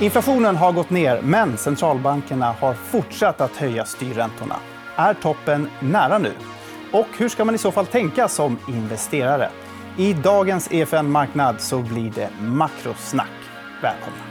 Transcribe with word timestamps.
Inflationen 0.00 0.56
har 0.56 0.72
gått 0.72 0.90
ner, 0.90 1.20
men 1.22 1.56
centralbankerna 1.56 2.52
har 2.52 2.74
fortsatt 2.74 3.40
att 3.40 3.56
höja 3.56 3.84
styrräntorna. 3.84 4.56
Är 4.96 5.14
toppen 5.14 5.68
nära 5.80 6.18
nu? 6.18 6.32
Och 6.92 7.06
hur 7.18 7.28
ska 7.28 7.44
man 7.44 7.54
i 7.54 7.58
så 7.58 7.72
fall 7.72 7.86
tänka 7.86 8.28
som 8.28 8.58
investerare? 8.68 9.50
I 9.96 10.12
dagens 10.12 10.72
EFN-marknad 10.72 11.60
så 11.60 11.78
blir 11.78 12.10
det 12.10 12.30
makrosnack. 12.40 13.30
Välkomna. 13.82 14.29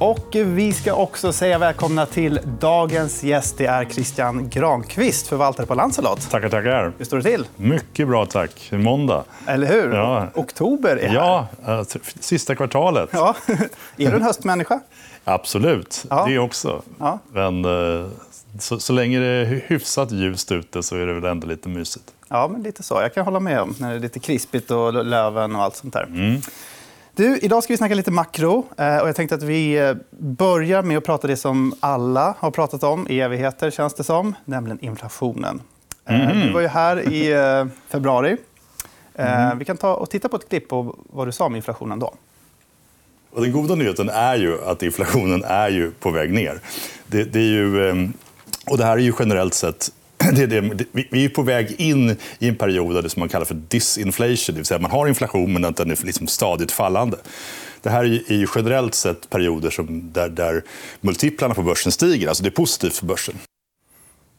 Och 0.00 0.26
vi 0.32 0.72
ska 0.72 0.94
också 0.94 1.32
säga 1.32 1.58
välkomna 1.58 2.06
till 2.06 2.40
dagens 2.60 3.22
gäst. 3.24 3.58
Det 3.58 3.66
är 3.66 3.84
Christian 3.84 4.48
Granqvist, 4.48 5.26
förvaltare 5.28 5.66
på 5.66 5.74
Lancelot. 5.74 6.30
Tackar, 6.30 6.48
tackar. 6.48 6.92
Hur 6.98 7.04
står 7.04 7.16
det 7.16 7.22
till? 7.22 7.46
Mycket 7.56 8.08
bra, 8.08 8.26
tack. 8.26 8.68
Måndag. 8.72 9.24
Eller 9.46 9.66
hur? 9.66 9.92
Ja. 9.94 10.26
Oktober 10.34 10.96
är 10.96 11.08
här. 11.08 11.14
Ja, 11.14 11.48
sista 12.20 12.54
kvartalet. 12.54 13.08
ja. 13.12 13.34
Är 13.96 14.10
du 14.10 14.16
en 14.16 14.22
höstmänniska? 14.22 14.80
Absolut, 15.24 16.04
Ja. 16.10 16.26
det 16.28 16.38
också. 16.38 16.82
Ja. 16.98 17.18
Men 17.32 17.64
eh, 17.64 18.06
så, 18.58 18.78
så 18.80 18.92
länge 18.92 19.20
det 19.20 19.26
är 19.26 19.62
hyfsat 19.66 20.12
ljust 20.12 20.52
ute 20.52 20.82
så 20.82 20.96
är 20.96 21.06
det 21.06 21.12
väl 21.14 21.24
ändå 21.24 21.46
lite 21.46 21.68
mysigt. 21.68 22.04
Ja, 22.28 22.48
men 22.52 22.62
lite 22.62 22.82
så. 22.82 22.94
Jag 22.94 23.14
kan 23.14 23.24
hålla 23.24 23.40
med 23.40 23.60
om 23.60 23.74
när 23.78 23.90
det 23.90 23.96
är 23.96 24.00
lite 24.00 24.18
krispigt 24.20 24.70
och 24.70 25.04
löven 25.04 25.56
och 25.56 25.62
allt 25.62 25.76
sånt 25.76 25.92
där. 25.94 26.04
Mm. 26.04 26.40
Du, 27.18 27.38
idag 27.38 27.62
ska 27.64 27.72
vi 27.72 27.76
snacka 27.76 27.94
lite 27.94 28.10
makro. 28.10 28.66
eh, 28.76 28.98
Och 28.98 29.08
jag 29.08 29.16
tänkte 29.16 29.34
att 29.34 29.42
vi 29.42 29.74
eh, 29.78 29.94
börjar 30.18 30.82
med 30.82 30.98
att 30.98 31.04
prata 31.04 31.26
det 31.26 31.36
som 31.36 31.74
alla 31.80 32.34
har 32.38 32.50
pratat 32.50 32.82
om 32.82 33.06
i 33.10 33.20
evigheter, 33.20 33.70
känns 33.70 33.94
det 33.94 34.04
som, 34.04 34.34
nämligen 34.44 34.78
inflationen. 34.84 35.60
Eh, 36.04 36.28
Mhm. 36.28 36.40
Du 36.46 36.52
var 36.52 36.60
ju 36.60 36.66
här 36.66 37.12
i 37.12 37.34
februari. 37.88 38.36
Mm. 39.14 39.58
Vi 39.58 39.64
kan 39.64 39.76
ta 39.76 39.94
och 39.94 40.10
titta 40.10 40.28
på 40.28 40.36
ett 40.36 40.48
klipp 40.48 40.68
på 40.68 40.96
vad 41.12 41.28
du 41.28 41.32
sa 41.32 41.44
om 41.44 41.56
inflationen 41.56 41.98
då. 41.98 42.14
Och 43.30 43.42
den 43.42 43.52
goda 43.52 43.74
nyheten 43.74 44.08
är 44.08 44.36
ju 44.36 44.64
att 44.64 44.82
inflationen 44.82 45.44
är 45.44 45.68
ju 45.68 45.90
på 45.90 46.10
väg 46.10 46.32
ner. 46.32 46.60
Det, 47.06 47.24
det 47.24 47.38
är 47.38 47.42
ju, 47.42 47.88
eh, 47.88 47.94
och 48.70 48.78
det 48.78 48.84
här 48.84 48.92
är 48.92 48.98
ju 49.02 49.12
generellt 49.18 49.54
sett 49.54 49.92
det 50.32 50.42
är 50.42 50.46
det, 50.46 50.84
vi 51.10 51.24
är 51.24 51.28
på 51.28 51.42
väg 51.42 51.74
in 51.78 52.16
i 52.38 52.48
en 52.48 52.56
period 52.56 52.96
av 52.96 53.02
det 53.02 53.10
som 53.10 53.20
man 53.20 53.28
kallar 53.28 53.44
för 53.44 53.54
disinflation. 53.54 54.36
Det 54.46 54.52
vill 54.52 54.64
säga 54.64 54.80
man 54.80 54.90
har 54.90 55.06
inflation 55.08 55.52
men 55.52 55.64
att 55.64 55.76
den 55.76 55.90
är 55.90 56.04
liksom 56.06 56.26
stadigt 56.26 56.72
fallande. 56.72 57.16
Det 57.82 57.90
här 57.90 58.04
är 58.04 58.32
ju- 58.32 58.46
generellt 58.54 58.94
sett 58.94 59.30
perioder 59.30 59.70
som, 59.70 60.12
där, 60.12 60.28
där 60.28 60.62
multiplarna 61.00 61.54
på 61.54 61.62
börsen 61.62 61.92
stiger. 61.92 62.28
Alltså 62.28 62.42
det 62.42 62.48
är 62.48 62.50
positivt 62.50 62.96
för 62.96 63.06
börsen. 63.06 63.34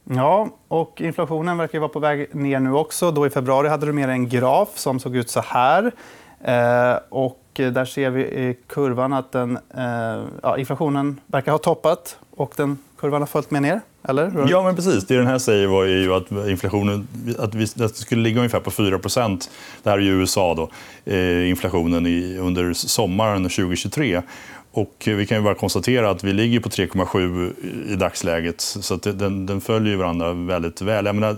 Ja, 0.04 0.50
och 0.68 1.02
inflationen 1.02 1.58
verkar 1.58 1.80
vara 1.80 1.90
på 1.90 2.00
väg 2.00 2.36
ner 2.36 2.60
nu 2.60 2.74
också. 2.74 3.12
Då 3.12 3.28
I 3.28 3.30
februari 3.30 3.68
hade 3.68 3.86
du 3.86 3.94
med 3.94 4.10
dig 4.10 4.14
en 4.14 4.30
graf 4.30 4.70
som 4.76 5.00
såg 5.00 5.16
ut 5.16 5.30
så 5.30 5.42
här. 5.42 5.92
Eh, 6.44 7.00
och 7.10 7.44
där 7.54 7.86
ser 7.86 8.10
vi 8.10 8.22
i 8.22 8.58
kurvan 8.68 9.14
att 9.14 9.32
den, 9.32 9.58
eh, 9.78 10.24
ja, 10.44 10.58
inflationen 10.58 11.20
verkar 11.28 11.52
ha 11.52 11.60
toppat 11.60 12.18
och 12.36 12.54
den 12.56 12.78
kurvan 13.00 13.22
har 13.22 13.28
följt 13.28 13.52
med 13.52 13.62
ner. 13.62 13.82
Eller? 14.04 14.46
Ja, 14.50 14.64
men 14.64 14.76
precis. 14.76 15.08
Det 15.08 15.16
den 15.16 15.28
här 15.28 15.40
säger 15.40 15.68
var 15.68 15.84
ju 15.84 16.14
att 16.14 16.32
inflationen 16.32 17.08
att 17.40 17.56
vi, 17.56 17.84
att 17.84 17.96
skulle 17.96 18.22
ligga 18.22 18.38
ungefär 18.38 18.60
på 18.60 18.72
4 18.72 19.00
Det 19.84 19.90
här 19.90 19.98
är 19.98 20.02
ju 20.02 20.22
USA. 20.22 20.54
Då, 20.56 20.70
eh, 21.14 21.50
inflationen 21.50 22.08
i, 22.08 22.38
under 22.38 22.74
sommaren 22.74 23.44
2023. 23.44 24.22
Och 24.72 25.04
vi 25.06 25.26
kan 25.26 25.38
ju 25.38 25.44
bara 25.44 25.56
konstatera 25.56 26.10
att 26.10 26.24
vi 26.24 26.34
ligger 26.34 26.60
på 26.60 26.70
3,7 26.70 27.54
i 27.94 27.96
dagsläget. 27.96 28.62
Så 28.62 28.94
att 28.94 29.04
den, 29.04 29.46
den 29.46 29.62
följer 29.62 29.96
varandra 29.96 30.34
väldigt 30.34 30.82
väl. 30.82 31.06
Jag 31.06 31.16
menar, 31.16 31.36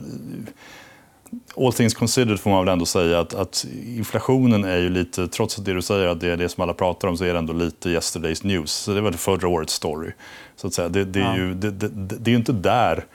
all 1.58 1.74
things 1.74 1.94
considered 1.94 2.40
får 2.40 2.50
man 2.50 2.66
väl 2.66 2.74
ändå 2.74 2.86
säga 2.86 3.20
att, 3.20 3.34
att 3.34 3.66
inflationen 3.86 4.64
är 4.64 4.78
ju 4.78 4.90
lite, 4.90 5.28
trots 5.28 5.60
att 5.60 5.66
det 5.66 5.74
du 5.74 5.82
säger 5.82 6.08
att 6.08 6.20
det 6.20 6.28
är 6.28 6.38
det 6.38 6.50
som 6.50 6.64
alla 6.64 6.74
pratar 6.74 7.08
om, 7.08 7.18
så 7.18 7.24
är 7.24 7.34
det 7.34 7.40
ändå 7.40 7.54
lite 7.54 7.90
yesterday's 7.90 8.46
news. 8.48 8.72
Så 8.72 8.94
det 8.94 9.02
var 9.02 9.12
förra 9.12 9.48
årets 9.48 9.74
story. 9.74 10.12
Så 10.56 10.68
att 10.68 10.74
säga. 10.74 10.90
Det, 10.90 11.06
det, 11.06 11.22
är 11.22 11.36
ju, 11.36 11.54
det, 11.54 11.72
det, 11.72 11.88
det 11.90 12.30
är 12.30 12.32
ju 12.32 12.38
inte 12.38 12.54
där 12.54 13.06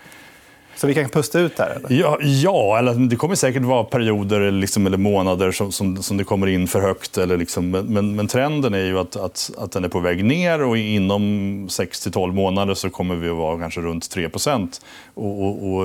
Så 0.77 0.87
vi 0.87 0.95
kan 0.95 1.09
pusta 1.09 1.41
ut 1.41 1.59
här? 1.59 1.71
Eller? 1.71 2.01
Ja, 2.01 2.19
ja 2.21 2.79
eller 2.79 2.95
det 3.09 3.17
kommer 3.17 3.35
säkert 3.35 3.63
vara 3.63 3.85
perioder 3.85 4.51
liksom, 4.51 4.87
eller 4.87 4.99
månader 4.99 5.53
som, 5.53 5.73
som, 5.73 6.03
som 6.03 6.17
det 6.17 6.25
kommer 6.25 6.47
in 6.47 6.69
för 6.69 6.81
högt. 6.81 7.19
Eller 7.19 7.37
liksom, 7.37 7.71
men, 7.71 8.17
men, 8.17 8.29
trenden 8.29 8.75
är 8.75 8.85
ju 8.85 8.99
att, 8.99 9.17
att, 9.17 9.51
att 9.59 9.73
den 9.73 9.85
är 9.85 9.89
på 9.89 10.01
väg 10.01 10.25
ner 10.25 10.63
och 10.63 10.79
inom 10.79 11.67
6 11.71 12.01
till 12.01 12.13
12 12.13 12.35
månader 12.35 12.75
så 12.75 12.91
kommer 12.91 13.17
vi 13.17 13.29
att 13.29 13.37
vara 13.37 13.59
kanske 13.59 13.81
runt 13.81 14.11
3 14.11 14.31
och, 15.15 15.43
och, 15.43 15.75
och 15.75 15.85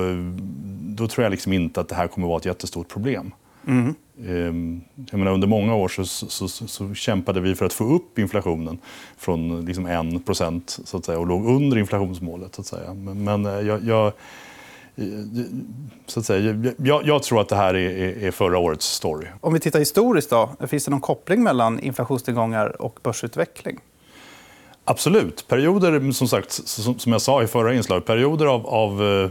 Då 0.80 1.08
tror 1.08 1.22
jag 1.22 1.30
liksom 1.30 1.52
inte 1.52 1.80
att 1.80 1.88
det 1.88 1.94
här 1.94 2.06
kommer 2.06 2.26
att 2.26 2.30
vara 2.30 2.38
ett 2.38 2.46
jättestort 2.46 2.88
problem. 2.88 3.34
Mm. 3.66 3.94
Ehm, 4.28 4.80
Jag 5.10 5.18
menar, 5.18 5.32
under 5.32 5.48
många 5.48 5.74
år 5.74 5.88
så, 5.88 6.04
så, 6.04 6.48
så, 6.48 6.66
så 6.66 6.94
kämpade 6.94 7.40
vi 7.40 7.54
för 7.54 7.66
att 7.66 7.72
få 7.72 7.84
upp 7.84 8.18
inflationen 8.18 8.78
från 9.16 9.64
liksom 9.64 9.86
1 9.86 10.80
så 10.84 10.96
att 10.96 11.04
säga, 11.04 11.18
och 11.18 11.26
låg 11.26 11.46
under 11.46 11.78
inflationsmålet. 11.78 12.54
Så 12.54 12.60
att 12.60 12.66
säga. 12.66 12.94
Men, 12.94 13.24
men 13.24 13.46
eh, 13.46 13.60
jag, 13.60 13.84
jag, 13.84 14.12
så 16.06 16.20
att 16.20 16.26
säga, 16.26 16.72
jag, 16.76 17.06
jag 17.06 17.22
tror 17.22 17.40
att 17.40 17.48
det 17.48 17.56
här 17.56 17.74
är, 17.74 18.24
är, 18.24 18.30
förra 18.30 18.58
årets 18.58 18.86
story. 18.86 19.26
Om 19.40 19.52
vi 19.52 19.60
tittar 19.60 19.78
historiskt, 19.78 20.30
då, 20.30 20.50
finns 20.66 20.84
det 20.84 20.90
någon 20.90 21.00
koppling 21.00 21.42
mellan 21.42 21.80
inflationstillgångar 21.80 22.82
och 22.82 22.98
börsutveckling? 23.02 23.80
Absolut. 24.84 25.48
Perioder, 25.48 26.12
som 26.12 26.28
sagt, 26.28 26.52
som, 26.68 27.12
jag 27.12 27.20
sa 27.20 27.42
i 27.42 27.46
förra 27.46 27.74
inslaget, 27.74 28.04
perioder 28.04 28.46
av, 28.46 28.66
av 28.66 29.02
eh, 29.02 29.30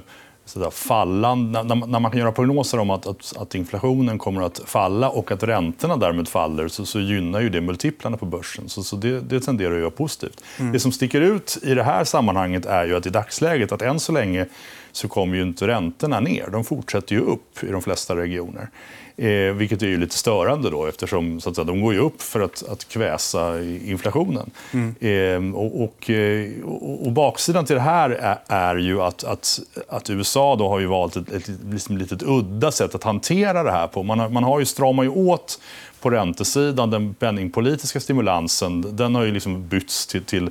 fallande, 0.71 1.63
när, 1.63 1.75
när 1.75 1.99
man 1.99 2.11
kan 2.11 2.19
göra 2.19 2.31
prognoser 2.31 2.79
om 2.79 2.89
att, 2.89 3.07
att, 3.07 3.33
att 3.37 3.55
inflationen 3.55 4.17
kommer 4.17 4.41
att 4.41 4.61
falla 4.65 5.09
och 5.09 5.31
att 5.31 5.43
räntorna 5.43 5.97
därmed 5.97 6.27
faller 6.27 6.67
så, 6.67 6.85
så 6.85 6.99
gynnar 6.99 7.41
ju 7.41 7.49
det 7.49 7.61
multiplarna 7.61 8.17
på 8.17 8.25
börsen. 8.25 8.69
Så, 8.69 8.83
så 8.83 8.95
det, 8.95 9.19
det 9.19 9.39
tenderar 9.39 9.75
att 9.75 9.81
vara 9.81 9.91
positivt. 9.91 10.43
Det 10.73 10.79
som 10.79 10.91
sticker 10.91 11.21
ut 11.21 11.57
i 11.63 11.73
det 11.73 11.83
här 11.83 12.03
sammanhanget 12.03 12.65
är 12.65 12.85
ju 12.85 12.95
att 12.95 13.05
i 13.05 13.09
dagsläget 13.09 13.71
att 13.71 13.81
än 13.81 13.99
så 13.99 14.11
länge 14.11 14.45
så 14.91 15.07
kommer 15.07 15.35
ju 15.35 15.41
inte 15.41 15.67
räntorna 15.67 16.19
ner. 16.19 16.49
De 16.51 16.63
fortsätter 16.63 17.15
ju 17.15 17.21
upp 17.21 17.63
i 17.63 17.67
de 17.67 17.81
flesta 17.81 18.15
regioner. 18.15 18.69
Eh, 19.17 19.53
vilket 19.53 19.81
är 19.81 19.87
ju 19.87 19.97
lite 19.97 20.15
störande 20.15 20.69
då 20.69 20.85
eftersom 20.85 21.39
så 21.39 21.49
att 21.49 21.55
säga, 21.55 21.65
de 21.65 21.81
går 21.81 21.93
ju 21.93 21.99
upp 21.99 22.21
för 22.21 22.39
att, 22.39 22.69
att 22.69 22.87
kväsa 22.87 23.61
inflationen. 23.63 24.51
Eh, 24.99 25.55
och, 25.55 25.83
och, 25.83 26.09
eh, 26.09 26.49
och, 26.63 27.05
och 27.05 27.11
baksidan 27.11 27.65
till 27.65 27.75
det 27.75 27.81
här 27.81 28.09
är, 28.09 28.37
är 28.47 28.75
ju 28.75 29.01
att, 29.01 29.23
att, 29.23 29.59
att 29.89 30.09
USA 30.09 30.55
då 30.55 30.69
har 30.69 30.79
ju 30.79 30.85
valt 30.85 31.15
ett, 31.15 31.31
ett, 31.31 31.49
liksom 31.71 31.97
litet 31.97 32.23
udda 32.23 32.71
sätt 32.71 32.95
att 32.95 33.03
hantera 33.03 33.63
det 33.63 33.71
här 33.71 33.87
på. 33.87 34.03
Man 34.03 34.19
har, 34.19 34.29
man 34.29 34.43
har 34.43 34.59
ju 34.59 34.65
stramat 34.65 35.05
ju 35.05 35.09
åt 35.09 35.59
på 36.01 36.09
räntesidan, 36.09 36.89
den 36.89 37.13
penningpolitiska 37.13 37.99
stimulansen, 37.99 38.95
den 38.95 39.15
har 39.15 39.23
ju 39.23 39.31
liksom 39.31 39.67
bytts 39.67 40.07
till, 40.07 40.23
till, 40.23 40.49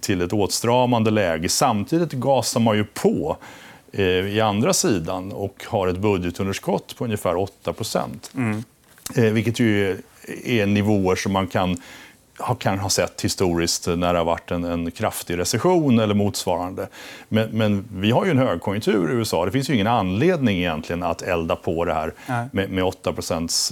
till, 0.00 0.22
ett 0.22 0.32
åtstramande 0.32 1.10
läge. 1.10 1.48
Samtidigt 1.48 2.12
gasar 2.12 2.60
man 2.60 2.76
ju 2.76 2.84
på 2.84 3.36
i 4.02 4.40
andra 4.40 4.72
sidan 4.72 5.32
och 5.32 5.64
har 5.68 5.88
ett 5.88 5.98
budgetunderskott 5.98 6.96
på 6.98 7.04
ungefär 7.04 7.36
8 7.36 7.74
eh, 9.16 9.22
Vilket 9.32 9.60
ju 9.60 9.96
är, 10.44 10.66
nivåer 10.66 11.16
som 11.16 11.32
man 11.32 11.46
kan 11.46 11.76
ha- 12.38 12.54
kan 12.54 12.78
ha 12.78 12.88
sett 12.88 13.20
historiskt 13.24 13.86
när 13.86 14.12
det 14.12 14.18
har 14.18 14.24
varit 14.24 14.50
en, 14.50 14.64
en 14.64 14.90
kraftig 14.90 15.38
recession 15.38 15.98
eller 15.98 16.14
motsvarande. 16.14 16.88
Men, 17.28 17.48
men 17.52 17.84
vi 17.94 18.10
har 18.10 18.24
ju 18.24 18.30
en 18.30 18.38
högkonjunktur 18.38 19.10
i 19.12 19.14
USA. 19.14 19.44
Det 19.44 19.50
finns 19.50 19.70
ju 19.70 19.74
ingen 19.74 19.86
anledning 19.86 20.58
egentligen 20.58 21.02
att 21.02 21.22
elda 21.22 21.56
på 21.56 21.84
det 21.84 21.94
här 21.94 22.12
med, 22.52 22.70
med 22.70 22.84
8 22.84 23.10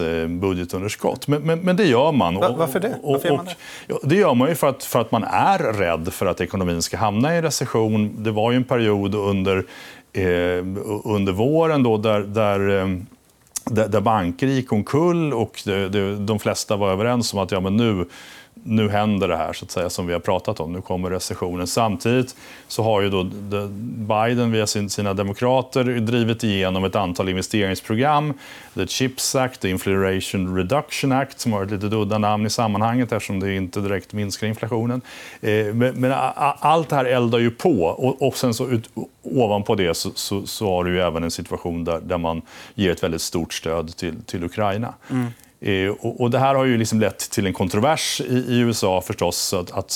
eh, 0.01 0.27
budgetunderskott. 0.29 1.29
Men, 1.29 1.43
men, 1.43 1.59
men 1.59 1.77
det 1.77 1.85
gör 1.85 2.13
man. 2.13 2.35
Va- 2.35 2.55
varför 2.59 2.81
det? 2.81 2.95
Och, 3.03 3.13
Varför 3.13 3.29
gör 3.29 3.37
man 3.37 3.47
och, 3.47 3.53
det? 3.87 3.95
Ja, 3.95 3.99
det 4.03 4.17
gör 4.17 4.35
man 4.35 4.49
ju 4.49 4.55
för 4.55 4.67
att, 4.69 4.85
för 4.85 5.01
att 5.01 5.13
man 5.13 5.25
är 5.25 5.59
rädd 5.59 6.13
för 6.13 6.27
att 6.27 6.41
ekonomin 6.41 6.83
ska 6.83 6.97
hamna 6.97 7.35
i 7.35 7.37
en 7.37 7.43
recession. 7.43 8.15
Det 8.25 8.31
var 8.31 8.51
ju 8.51 8.57
en 8.57 8.65
period 8.65 9.15
under, 9.15 9.57
eh, 9.57 9.65
Eh, 10.17 10.65
under 11.05 11.33
våren 11.33 11.83
då 11.83 11.97
där, 11.97 12.21
där 12.21 12.81
eh, 12.81 12.89
där, 13.65 14.01
banker 14.01 14.47
gick 14.47 14.73
omkull 14.73 15.33
och 15.33 15.63
de 16.19 16.39
flesta 16.39 16.77
var 16.77 16.93
överens 16.93 17.33
om 17.33 17.39
att 17.39 17.53
ja, 17.53 17.61
men 17.61 17.77
nu, 17.77 18.07
nu 18.63 18.89
händer 18.89 19.29
det 19.29 19.37
här 19.37 19.53
så 19.53 19.65
att 19.65 19.71
säga, 19.71 19.91
som 19.91 20.07
vi 20.07 20.13
har 20.13 20.21
pratat 20.21 20.61
om. 20.61 20.73
Nu 20.73 20.81
kommer 20.81 21.11
recessionen. 21.11 21.67
Samtidigt 21.67 22.37
så 22.69 22.83
har 22.83 23.01
ju 23.01 23.11
då 23.11 23.25
Biden 24.09 24.53
via 24.53 24.67
sina 24.67 25.15
demokrater 25.15 25.85
drivit 25.85 26.45
igenom 26.45 26.85
ett 26.85 26.97
antal 26.97 27.29
investeringsprogram. 27.29 28.35
The 28.75 28.87
Chips 28.87 29.35
Act, 29.35 29.61
The 29.61 29.71
Inflation 29.71 30.57
Reduction 30.57 31.13
Act 31.13 31.41
som 31.41 31.53
har 31.53 31.65
ett 31.65 31.71
lite 31.71 31.97
udda 31.97 32.19
namn 32.19 32.47
i 32.47 32.51
sammanhanget 32.51 33.13
eftersom 33.13 33.41
det 33.41 33.55
inte 33.55 33.81
direkt 33.81 34.13
minskar 34.13 34.47
inflationen. 34.47 35.01
Eh, 35.41 35.75
men 35.75 36.13
allt 36.15 36.89
det 36.89 36.97
här 36.97 37.05
eldar 37.05 37.39
ju 37.39 37.51
på 37.51 37.85
och, 38.21 38.37
sen 38.37 38.55
så 38.55 38.69
ut, 38.69 38.91
ovanpå 39.23 39.75
det 39.75 39.95
så, 39.95 40.11
så, 40.15 40.47
så 40.47 40.69
har 40.69 40.85
du 40.85 40.95
ju 40.95 41.01
även 41.01 41.25
en 41.25 41.31
situation 41.31 41.85
där, 41.85 42.01
där 42.01 42.19
man 42.19 42.43
ger 42.75 42.91
ett 42.93 43.03
väldigt 43.03 43.23
stort 43.23 43.55
stöd 43.55 43.97
till, 43.97 44.23
till 44.23 44.45
Ukraina. 44.45 44.95
Mm. 45.11 45.27
Eh, 45.65 45.91
och, 46.01 46.31
det 46.31 46.39
här 46.39 46.55
har 46.55 46.65
ju 46.65 46.79
liksom 46.79 47.01
lett 47.01 47.19
till 47.19 47.47
en 47.47 47.53
kontrovers 47.53 48.21
i, 48.21 48.59
USA 48.59 49.01
förstås. 49.01 49.55
Att, 49.55 49.71
att 49.71 49.91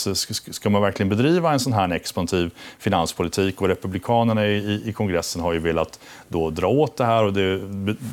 ska, 0.50 0.70
man 0.70 0.82
verkligen 0.82 1.09
bedriva 1.09 1.53
en 1.53 1.61
sån 1.61 1.73
här 1.73 1.93
expansiv 1.93 2.50
finanspolitik? 2.79 3.61
Och 3.61 3.69
Republikanerna 3.69 4.47
i, 4.47 4.82
i 4.87 4.93
kongressen 4.93 5.43
har 5.43 5.53
ju 5.53 5.59
velat 5.59 6.00
då 6.29 6.50
dra 6.50 6.67
åt 6.67 6.97
det 6.97 7.05
här. 7.05 7.25
och 7.25 7.32
Det 7.32 7.61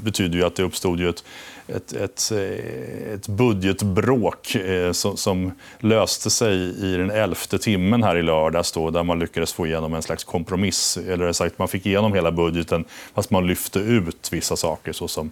betyder 0.04 0.38
ju 0.38 0.46
att 0.46 0.56
det 0.56 0.64
uppstod 0.64 1.00
ju 1.00 1.10
ett, 1.10 1.24
ett, 1.68 1.94
ett, 1.94 2.32
eh, 2.32 3.14
ett 3.14 3.28
budgetbråk 3.28 4.56
eh, 4.56 4.92
som, 4.92 5.18
som, 5.18 5.52
löste 5.80 6.30
sig 6.30 6.56
i 6.86 6.98
den 6.98 7.12
elfte 7.12 7.58
timmen 7.60 8.04
här 8.04 8.18
i 8.18 8.24
lördags 8.24 8.72
då, 8.72 8.90
där 8.90 9.04
man 9.04 9.20
lyckades 9.20 9.54
få 9.54 9.68
igenom 9.68 9.94
en 9.94 10.02
slags 10.02 10.24
kompromiss. 10.24 10.98
Eller 10.98 11.32
sagt, 11.32 11.60
man 11.60 11.68
fick 11.68 11.86
igenom 11.86 12.14
hela 12.14 12.32
budgeten 12.32 12.86
fast 13.14 13.32
man 13.32 13.48
lyfte 13.48 13.80
ut 13.80 14.30
vissa 14.32 14.56
saker 14.56 14.94
såsom 14.94 15.32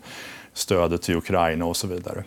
stödet 0.54 1.02
till 1.02 1.16
Ukraina 1.16 1.66
och 1.66 1.78
så 1.78 1.88
vidare. 1.88 2.24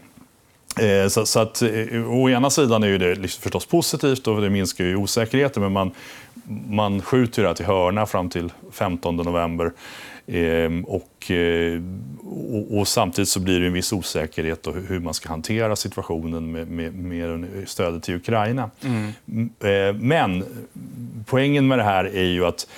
Eh, 0.80 1.08
så, 1.08 1.26
så, 1.26 1.40
att, 1.40 1.62
eh, 1.62 2.10
å 2.10 2.30
ena 2.30 2.50
sidan 2.50 2.82
är 2.82 2.98
det 2.98 3.14
liksom 3.14 3.42
förstås 3.42 3.66
positivt 3.66 4.26
och 4.26 4.40
det 4.40 4.50
minskar 4.50 4.84
ju 4.84 4.96
osäkerheten 4.96 5.62
men 5.62 5.72
man, 5.72 5.90
man 6.68 7.02
skjuter 7.02 7.42
det 7.42 7.48
här 7.48 7.54
till 7.54 7.66
hörna 7.66 8.06
fram 8.06 8.28
till 8.28 8.52
15 8.72 9.16
november. 9.16 9.72
Ehm, 10.26 10.84
och, 10.84 11.30
eh, 11.30 11.80
och, 12.24 12.78
och, 12.78 12.88
samtidigt 12.88 13.28
så 13.28 13.40
blir 13.40 13.60
det 13.60 13.66
en 13.66 13.72
viss 13.72 13.92
osäkerhet 13.92 14.66
om 14.66 14.86
hur 14.88 15.00
man 15.00 15.14
ska 15.14 15.28
hantera 15.28 15.76
situationen 15.76 16.52
med, 16.52 16.68
med, 16.68 16.94
med 16.94 17.68
stödet 17.68 18.02
till 18.02 18.14
Ukraina. 18.14 18.70
Mm. 18.84 20.00
Men 20.00 20.44
poängen 21.26 21.68
med 21.68 21.78
det 21.78 21.84
här 21.84 22.04
är 22.04 22.24
ju 22.24 22.46
att, 22.46 22.68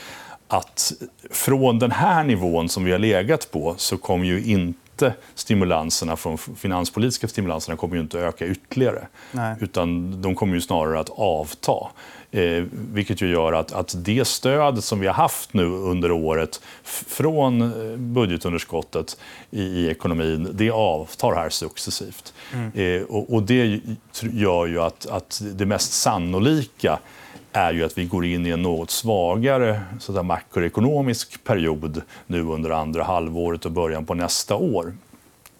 att 0.48 0.92
från 1.30 1.78
den 1.78 1.90
här 1.90 2.24
nivån 2.24 2.68
som 2.68 2.84
vi 2.84 2.92
har 2.92 2.98
legat 2.98 3.50
på 3.50 3.74
så 3.78 3.96
kommer 3.96 4.24
ju 4.26 4.44
inte 4.44 4.87
inte 5.04 5.14
stimulanserna 5.34 6.16
från 6.16 6.38
finanspolitiska 6.38 7.28
stimulanserna 7.28 7.76
kommer 7.76 7.94
ju 7.94 8.00
inte 8.00 8.18
att 8.18 8.34
öka 8.34 8.46
ytterligare. 8.46 9.06
Nej. 9.32 9.56
Utan 9.60 10.22
de 10.22 10.34
kommer 10.34 10.54
ju 10.54 10.60
snarare 10.60 11.00
att 11.00 11.10
avta. 11.10 11.86
Eh, 12.30 12.64
vilket 12.72 13.20
ju 13.20 13.30
gör 13.30 13.52
att, 13.52 13.72
att 13.72 13.94
det 13.96 14.26
stöd 14.26 14.84
som 14.84 15.00
vi 15.00 15.06
har 15.06 15.14
haft 15.14 15.54
nu 15.54 15.64
under 15.64 16.12
året 16.12 16.60
från 17.06 17.62
eh, 17.62 17.96
budgetunderskottet 17.96 19.16
i, 19.50 19.62
i 19.62 19.88
ekonomin, 19.88 20.48
det 20.52 20.70
avtar 20.70 21.34
här 21.34 21.50
successivt. 21.50 22.34
Mm. 22.54 22.72
Eh, 22.74 23.02
och, 23.02 23.34
och, 23.34 23.42
det 23.42 23.80
gör 24.20 24.66
ju 24.66 24.82
att, 24.82 25.06
att 25.06 25.42
det 25.54 25.66
mest 25.66 25.92
sannolika 25.92 26.98
är 27.58 27.72
ju 27.72 27.84
att 27.84 27.98
vi 27.98 28.04
går 28.04 28.24
in 28.24 28.46
i 28.46 28.50
en 28.50 28.62
något 28.62 28.90
svagare 28.90 29.80
så 30.00 30.18
att 30.18 30.26
makroekonomisk 30.26 31.44
period 31.44 32.02
nu 32.26 32.42
under 32.42 32.70
andra 32.70 33.04
halvåret 33.04 33.64
och 33.64 33.72
början 33.72 34.06
på 34.06 34.14
nästa 34.14 34.54
år. 34.54 34.92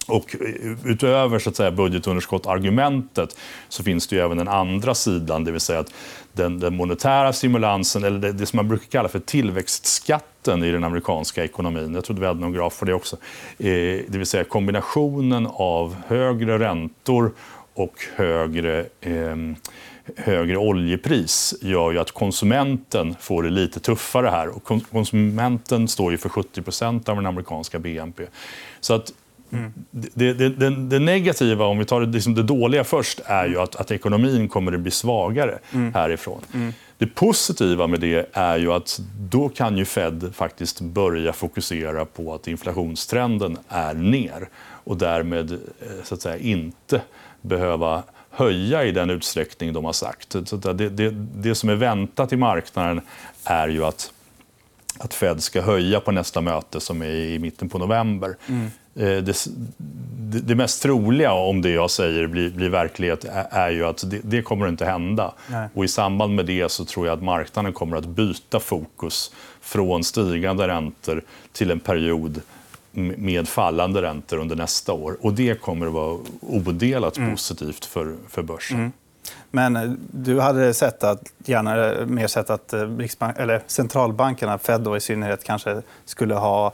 Och 0.07 0.35
eh, 0.35 0.91
utöver 0.91 1.39
så 1.39 1.49
att 1.49 1.55
säga, 1.55 1.71
budgetunderskott-argumentet 1.71 3.37
så 3.69 3.83
finns 3.83 4.07
det 4.07 4.15
ju 4.15 4.21
även 4.21 4.37
den 4.37 4.47
andra 4.47 4.95
sidan, 4.95 5.43
det 5.43 5.51
vill 5.51 5.61
säga 5.61 5.79
att 5.79 5.93
den, 6.33 6.59
den 6.59 6.75
monetära 6.75 7.33
stimulansen, 7.33 8.03
eller 8.03 8.19
det, 8.19 8.31
det, 8.31 8.45
som 8.45 8.57
man 8.57 8.67
brukar 8.67 8.87
kalla 8.87 9.09
för 9.09 9.19
tillväxtskatten 9.19 10.63
i 10.63 10.71
den 10.71 10.83
amerikanska 10.83 11.43
ekonomin, 11.43 11.95
jag 11.95 12.03
trodde 12.03 12.21
vi 12.21 12.27
hade 12.27 12.39
någon 12.39 12.53
graf 12.53 12.73
för 12.73 12.85
det 12.85 12.93
också, 12.93 13.15
eh, 13.57 13.67
det 14.07 14.17
vill 14.17 14.25
säga 14.25 14.43
kombinationen 14.43 15.47
av 15.53 15.95
högre 16.07 16.59
räntor 16.59 17.31
och 17.73 18.05
högre 18.15 18.85
eh, 19.01 19.35
högre 20.17 20.57
oljepris 20.57 21.55
gör 21.61 21.91
ju 21.91 21.99
att 21.99 22.11
konsumenten 22.11 23.15
får 23.19 23.43
det 23.43 23.49
lite 23.49 23.79
tuffare 23.79 24.27
här. 24.27 24.47
Och 24.47 24.63
konsumenten 24.91 25.87
står 25.87 26.11
ju 26.11 26.17
för 26.17 26.29
70% 26.29 27.09
av 27.09 27.15
den 27.15 27.25
amerikanska 27.25 27.79
BNP. 27.79 28.23
Så 28.79 28.93
att 28.93 29.13
Mm. 29.51 29.73
Det, 29.91 30.33
det, 30.33 30.49
det, 30.49 30.69
det, 30.69 30.99
negativa, 30.99 31.65
om 31.65 31.79
vi 31.79 31.85
tar 31.85 32.01
det, 32.01 32.07
liksom 32.07 32.35
det 32.35 32.43
dåliga 32.43 32.83
först, 32.83 33.21
är 33.25 33.47
ju 33.47 33.61
att, 33.61 33.75
att 33.75 33.91
ekonomin 33.91 34.47
kommer 34.47 34.71
att 34.71 34.79
bli 34.79 34.91
svagare 34.91 35.59
mm. 35.73 35.93
härifrån. 35.93 36.41
Mm. 36.53 36.73
Det 36.97 37.07
positiva 37.07 37.87
med 37.87 37.99
det 37.99 38.29
är 38.33 38.57
ju 38.57 38.71
att 38.71 38.99
då 39.19 39.49
kan 39.49 39.77
ju 39.77 39.85
Fed 39.85 40.31
faktiskt 40.33 40.81
börja 40.81 41.33
fokusera 41.33 42.05
på 42.05 42.33
att 42.33 42.47
inflationstrenden 42.47 43.57
är 43.69 43.93
ner 43.93 44.49
och 44.83 44.97
därmed 44.97 45.51
eh, 45.51 45.57
så 46.03 46.15
att 46.15 46.21
säga, 46.21 46.37
inte 46.37 47.01
behöva 47.41 48.03
höja 48.29 48.85
i 48.85 48.91
den 48.91 49.09
utsträckning 49.09 49.73
de 49.73 49.85
har 49.85 49.93
sagt. 49.93 50.35
Så 50.45 50.55
det, 50.55 50.89
det, 50.89 51.09
det 51.35 51.55
som 51.55 51.69
är 51.69 51.75
väntat 51.75 52.33
i 52.33 52.37
marknaden 52.37 53.01
är 53.43 53.67
ju 53.67 53.85
att, 53.85 54.13
att 54.97 55.13
Fed 55.13 55.43
ska 55.43 55.61
höja 55.61 55.99
på 55.99 56.11
nästa 56.11 56.41
möte 56.41 56.79
som 56.79 57.01
är 57.01 57.11
i 57.11 57.39
mitten 57.39 57.69
på 57.69 57.77
november. 57.77 58.35
Mm. 58.47 58.69
Eh, 58.95 59.23
det, 59.23 59.47
det, 60.41 60.55
mest 60.55 60.81
troliga 60.81 61.31
om 61.31 61.61
det 61.61 61.69
jag 61.69 61.91
säger 61.91 62.27
blir, 62.27 62.49
blir 62.49 62.69
verklighet 62.69 63.25
är, 63.25 63.47
är, 63.51 63.69
ju 63.69 63.85
att 63.85 64.11
det, 64.11 64.19
det 64.23 64.41
kommer 64.41 64.67
inte 64.67 64.85
hända. 64.85 65.33
Nej. 65.47 65.69
Och 65.73 65.85
I 65.85 65.87
samband 65.87 66.35
med 66.35 66.45
det 66.45 66.71
så 66.71 66.85
tror 66.85 67.07
jag 67.07 67.13
att 67.13 67.23
marknaden 67.23 67.73
kommer 67.73 67.97
att 67.97 68.05
byta 68.05 68.59
fokus 68.59 69.31
från 69.61 70.03
stigande 70.03 70.67
räntor 70.67 71.21
till 71.51 71.71
en 71.71 71.79
period 71.79 72.41
med 73.07 73.47
fallande 73.47 74.01
räntor 74.01 74.37
under 74.37 74.55
nästa 74.55 74.93
år. 74.93 75.17
Och 75.21 75.33
Det 75.33 75.61
kommer 75.61 75.87
att 75.87 75.93
vara 75.93 76.19
odelat 76.41 77.17
mm. 77.17 77.31
positivt 77.31 77.85
för, 77.85 78.15
för 78.29 78.41
börsen. 78.41 78.77
Mm. 78.77 78.91
Men 79.51 79.75
eh, 79.75 79.91
du 80.11 80.39
hade 80.39 80.73
sett 80.73 81.03
att, 81.03 81.21
gärna 81.45 82.05
mer 82.05 82.27
sett 82.27 82.49
att 82.49 82.73
eh, 82.73 82.97
Riksbank, 82.97 83.39
eller 83.39 83.63
centralbankerna, 83.67 84.57
Fed 84.57 84.81
då 84.81 84.97
i 84.97 84.99
synnerhet, 84.99 85.43
kanske 85.43 85.81
skulle 86.05 86.35
ha 86.35 86.73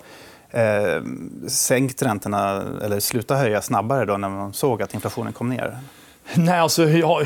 eh, 0.49 1.03
sänkt 1.47 2.01
räntorna 2.01 2.63
eller 2.83 2.99
sluta 2.99 3.35
höja 3.35 3.61
snabbare 3.61 4.05
då 4.05 4.17
när 4.17 4.29
man 4.29 4.53
såg 4.53 4.81
att 4.81 4.93
inflationen 4.93 5.33
kom 5.33 5.49
ner? 5.49 5.77
Nej, 6.33 6.59
alltså, 6.59 6.89
ja, 6.89 7.21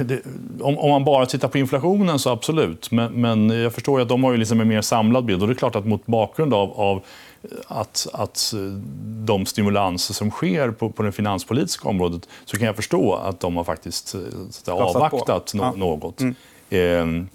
det, 0.00 0.22
om, 0.60 0.78
om, 0.78 0.90
man 0.90 1.04
bara 1.04 1.26
tittar 1.26 1.48
på 1.48 1.58
inflationen 1.58 2.18
så 2.18 2.30
absolut. 2.30 2.90
Men, 2.90 3.12
men 3.12 3.50
jag 3.50 3.72
förstår 3.72 4.00
att 4.00 4.08
de 4.08 4.24
har 4.24 4.32
ju 4.32 4.38
liksom 4.38 4.60
en 4.60 4.68
mer 4.68 4.80
samlad 4.80 5.24
bild. 5.24 5.42
Och 5.42 5.48
det 5.48 5.52
är 5.52 5.56
klart 5.56 5.76
att 5.76 5.86
mot 5.86 6.06
bakgrund 6.06 6.54
av, 6.54 6.80
av 6.80 7.04
att, 7.66 8.06
att 8.12 8.54
de 9.04 9.46
stimulanser 9.46 10.14
som 10.14 10.30
sker 10.30 10.70
på, 10.70 10.90
på 10.90 11.02
det 11.02 11.12
finanspolitiska 11.12 11.88
området 11.88 12.28
så 12.44 12.56
kan 12.56 12.66
jag 12.66 12.76
förstå 12.76 13.14
att 13.14 13.40
de 13.40 13.56
har 13.56 13.64
faktiskt 13.64 14.08
så 14.50 14.72
avvaktat 14.72 15.54
no, 15.54 15.72
något. 15.76 16.20
Mm. 16.20 16.34
Eh, 16.70 17.26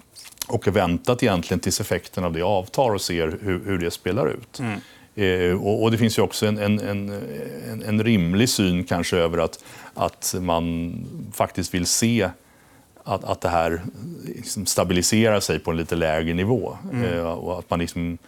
och 0.48 0.76
väntat 0.76 1.22
egentligen 1.22 1.60
tills 1.60 1.80
effekten 1.80 2.24
av 2.24 2.32
det 2.32 2.42
avtar 2.42 2.90
och 2.90 3.00
ser 3.00 3.38
hur, 3.42 3.64
hur 3.64 3.78
det 3.78 3.90
spelar 3.90 4.28
ut. 4.28 4.58
Mm. 4.58 4.80
Eh, 5.14 5.64
och, 5.64 5.90
det 5.90 5.98
finns 5.98 6.18
ju 6.18 6.22
också 6.22 6.46
en, 6.46 6.58
en, 6.58 6.78
en, 6.78 7.82
en, 7.86 8.02
rimlig 8.02 8.48
syn 8.48 8.84
kanske 8.84 9.16
över 9.16 9.38
att, 9.38 9.64
att 9.94 10.34
man 10.40 10.94
faktiskt 11.32 11.74
vill 11.74 11.86
se 11.86 12.30
att, 13.04 13.24
att 13.24 13.40
det 13.40 13.48
här 13.48 13.82
liksom 14.24 14.66
stabiliserar 14.66 15.40
sig 15.40 15.58
på 15.58 15.70
en 15.70 15.76
lite 15.76 15.96
lägre 15.96 16.34
nivå. 16.34 16.78
Mm. 16.92 17.04
Eh, 17.04 17.24
och 17.24 17.58
att 17.58 17.70
man 17.70 17.78
liksom 17.78 18.18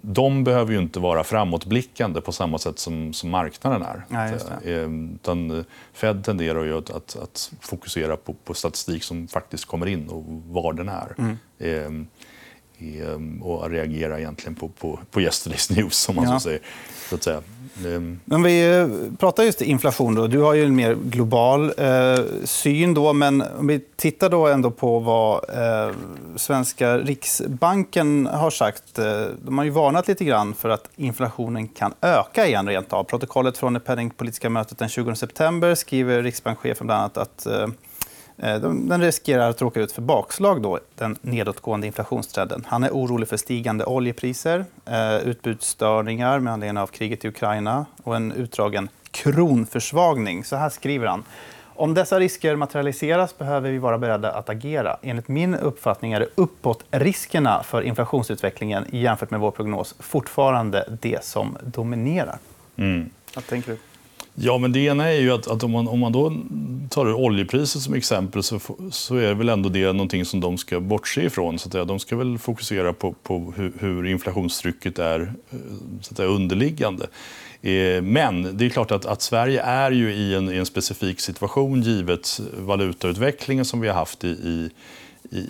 de 0.00 0.44
behöver 0.44 0.72
ju 0.72 0.78
inte 0.78 1.00
vara 1.00 1.24
framåtblickande 1.24 2.20
på 2.20 2.32
samma 2.32 2.58
sätt 2.58 2.78
som, 2.78 3.12
som 3.12 3.30
marknaden 3.30 3.82
är. 3.82 4.04
Nej, 4.08 4.34
eh, 4.64 5.64
Fed 5.92 6.24
tenderar 6.24 6.64
ju 6.64 6.78
att, 6.78 6.90
att, 6.90 7.16
att, 7.16 7.52
fokusera 7.60 8.16
på, 8.16 8.34
på 8.44 8.54
statistik 8.54 9.02
som 9.02 9.28
faktiskt 9.28 9.64
kommer 9.64 9.86
in 9.86 10.08
och 10.08 10.24
var 10.48 10.72
den 10.72 10.88
är. 10.88 11.14
Mm. 11.18 12.06
Eh, 12.80 13.42
och 13.46 13.70
reagera 13.70 14.18
egentligen 14.18 14.54
på, 14.54 14.68
på, 14.68 14.98
på 15.10 15.20
yesterday's 15.20 15.76
news, 15.76 15.96
som 15.96 16.16
man 16.16 16.24
ja. 16.24 16.30
så 16.32 16.40
säger. 16.40 16.60
Så 17.08 17.14
att 17.14 17.22
säga. 17.22 17.42
Ehm. 17.86 18.20
Men 18.24 18.42
vi 18.42 18.78
eh, 18.78 18.88
pratar 19.18 19.42
just 19.42 19.62
inflation. 19.62 20.14
Då. 20.14 20.26
Du 20.26 20.38
har 20.38 20.54
ju 20.54 20.64
en 20.64 20.76
mer 20.76 20.94
global 20.94 21.72
eh, 21.78 22.24
syn. 22.44 22.94
Då, 22.94 23.12
men 23.12 23.44
om 23.58 23.66
vi 23.66 23.80
tittar 23.96 24.30
då 24.30 24.46
ändå 24.46 24.70
på 24.70 24.98
vad 24.98 25.44
eh, 25.48 25.94
svenska 26.36 26.98
Riksbanken 26.98 28.26
har 28.26 28.50
sagt. 28.50 28.98
Eh, 28.98 29.24
de 29.44 29.58
har 29.58 29.64
ju 29.64 29.70
varnat 29.70 30.08
lite 30.08 30.24
grann 30.24 30.54
för 30.54 30.68
att 30.68 30.90
inflationen 30.96 31.68
kan 31.68 31.94
öka 32.00 32.46
igen 32.46 32.68
rent 32.68 32.92
av. 32.92 33.04
Protokollet 33.04 33.58
från 33.58 33.72
det 33.74 33.80
penningpolitiska 33.80 34.50
mötet 34.50 34.78
den 34.78 34.88
20 34.88 35.14
september 35.14 35.74
skriver 35.74 36.22
riksbankschefen 36.22 36.86
bland 36.86 37.00
annat 37.00 37.16
att 37.16 37.46
Eh, 37.46 37.66
den 38.40 39.00
riskerar 39.00 39.50
att 39.50 39.62
råka 39.62 39.80
ut 39.80 39.92
för 39.92 40.02
bakslag, 40.02 40.62
då, 40.62 40.78
den 40.94 41.18
nedåtgående 41.22 41.86
inflationstrenden. 41.86 42.64
Han 42.66 42.84
är 42.84 42.90
orolig 42.90 43.28
för 43.28 43.36
stigande 43.36 43.84
oljepriser, 43.84 44.64
eh, 44.86 45.16
utbudsstörningar 45.16 46.38
med 46.38 46.52
anledning 46.52 46.82
av 46.82 46.86
kriget 46.86 47.24
i 47.24 47.28
Ukraina 47.28 47.86
och 48.02 48.16
en 48.16 48.32
utdragen 48.32 48.88
kronförsvagning. 49.10 50.44
Så 50.44 50.56
här 50.56 50.68
skriver 50.68 51.06
han. 51.06 51.24
Om 51.80 51.94
dessa 51.94 52.20
risker 52.20 52.56
materialiseras 52.56 53.38
behöver 53.38 53.70
vi 53.70 53.78
vara 53.78 53.98
beredda 53.98 54.32
att 54.32 54.48
agera. 54.48 54.96
Enligt 55.02 55.28
min 55.28 55.54
uppfattning 55.54 56.12
är 56.12 56.20
det 56.20 56.28
uppåt 56.34 56.84
riskerna 56.90 57.62
för 57.62 57.82
inflationsutvecklingen 57.82 58.84
jämfört 58.90 59.30
med 59.30 59.40
vår 59.40 59.50
prognos 59.50 59.94
fortfarande 59.98 60.88
det 61.00 61.24
som 61.24 61.56
dominerar. 61.62 62.38
Mm. 62.76 63.10
Vad 63.34 63.46
tänker 63.46 63.72
du? 63.72 63.78
Ja, 64.42 64.58
men 64.58 64.72
det 64.72 64.80
ena 64.80 65.08
är 65.08 65.20
ju 65.20 65.32
att, 65.32 65.48
att 65.48 65.62
om, 65.62 65.70
man, 65.70 65.88
om 65.88 65.98
man 65.98 66.12
då 66.12 66.32
tar 66.90 67.14
oljepriset 67.14 67.82
som 67.82 67.94
exempel 67.94 68.42
så, 68.42 68.60
så 68.90 69.16
är 69.16 69.34
väl 69.34 69.48
ändå 69.48 69.68
det 69.68 69.92
någonting 69.92 70.24
som 70.24 70.40
de 70.40 70.58
ska 70.58 70.80
bortse 70.80 71.22
ifrån. 71.22 71.58
Så 71.58 71.68
att 71.68 71.72
säga. 71.72 71.84
De 71.84 71.98
ska 71.98 72.16
väl 72.16 72.38
fokusera 72.38 72.92
på, 72.92 73.12
på 73.12 73.52
hur, 73.56 73.72
hur 73.78 74.06
inflationstrycket 74.06 74.98
är 74.98 75.20
eh, 75.20 75.58
så 76.00 76.10
att 76.10 76.16
säga, 76.16 76.28
underliggande. 76.28 77.06
Eh, 77.62 78.02
men 78.02 78.56
det 78.56 78.66
är 78.66 78.68
klart 78.68 78.90
att, 78.90 79.06
att 79.06 79.22
Sverige 79.22 79.62
är 79.62 79.90
ju 79.90 80.12
i 80.12 80.34
en, 80.34 80.52
i 80.52 80.56
en, 80.56 80.66
specifik 80.66 81.20
situation 81.20 81.82
givet 81.82 82.40
valutautvecklingen 82.58 83.64
som 83.64 83.80
vi 83.80 83.88
har 83.88 83.94
haft 83.94 84.24
i, 84.24 84.28
i 84.28 84.70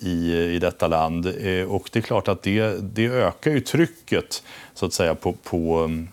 i, 0.03 0.35
i 0.35 0.59
detta 0.59 0.89
land. 0.89 1.27
Eh, 1.27 1.65
och 1.65 1.89
det 1.93 1.99
är 1.99 2.03
klart 2.03 2.29
att 2.29 2.43
det, 2.43 2.77
det 2.95 3.07
ökar 3.07 3.51
ju 3.51 3.61
trycket 3.61 4.43
så 4.75 4.87
att 4.87 4.93
säga, 4.93 5.15
på, 5.15 5.33
på 5.33 5.77
mm, 5.77 6.09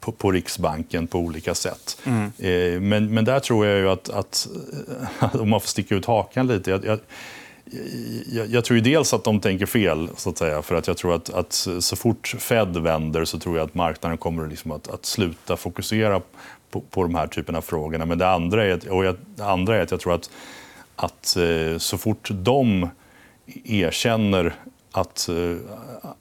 på, 0.00 0.12
på, 0.12 0.32
Riksbanken 0.32 1.06
på 1.06 1.18
olika 1.18 1.54
sätt. 1.54 1.98
Mm. 2.04 2.32
Eh, 2.38 2.80
men, 2.80 3.14
men 3.14 3.24
där 3.24 3.40
tror 3.40 3.66
jag 3.66 3.78
ju 3.78 3.90
att, 3.90 4.10
att 4.10 4.48
om 5.32 5.50
man 5.50 5.60
får 5.60 5.68
sticka 5.68 5.94
ut 5.94 6.06
hakan 6.06 6.46
lite, 6.46 6.70
jag, 6.70 6.84
jag, 6.84 6.98
jag, 8.26 8.46
jag, 8.46 8.64
tror 8.64 8.76
ju 8.76 8.82
dels 8.82 9.14
att 9.14 9.24
de 9.24 9.40
tänker 9.40 9.66
fel, 9.66 10.08
så 10.16 10.30
att 10.30 10.38
säga. 10.38 10.62
För 10.62 10.74
att 10.74 10.86
jag 10.86 10.96
tror 10.96 11.14
att, 11.14 11.30
att 11.30 11.52
så 11.80 11.96
fort 11.96 12.34
Fed 12.38 12.76
vänder 12.76 13.24
så 13.24 13.38
tror 13.38 13.56
jag 13.56 13.64
att 13.64 13.74
marknaden 13.74 14.18
kommer 14.18 14.46
liksom 14.46 14.70
att, 14.70 14.88
att 14.88 15.06
sluta 15.06 15.56
fokusera 15.56 16.20
på, 16.70 16.80
på 16.80 17.02
de 17.02 17.14
här 17.14 17.26
typerna 17.26 17.58
av 17.58 17.62
frågorna. 17.62 18.06
Men 18.06 18.18
det 18.18 18.28
andra 18.28 18.64
är, 18.64 18.92
och 18.92 19.16
det 19.36 19.44
andra 19.44 19.76
är 19.76 19.80
att 19.80 19.90
jag 19.90 20.00
tror 20.00 20.14
att, 20.14 20.30
att 20.96 21.36
eh, 21.36 21.78
så 21.78 21.98
fort 21.98 22.28
de 22.32 22.88
erkänner 23.64 24.54
att, 24.92 25.28
eh, 25.28 25.56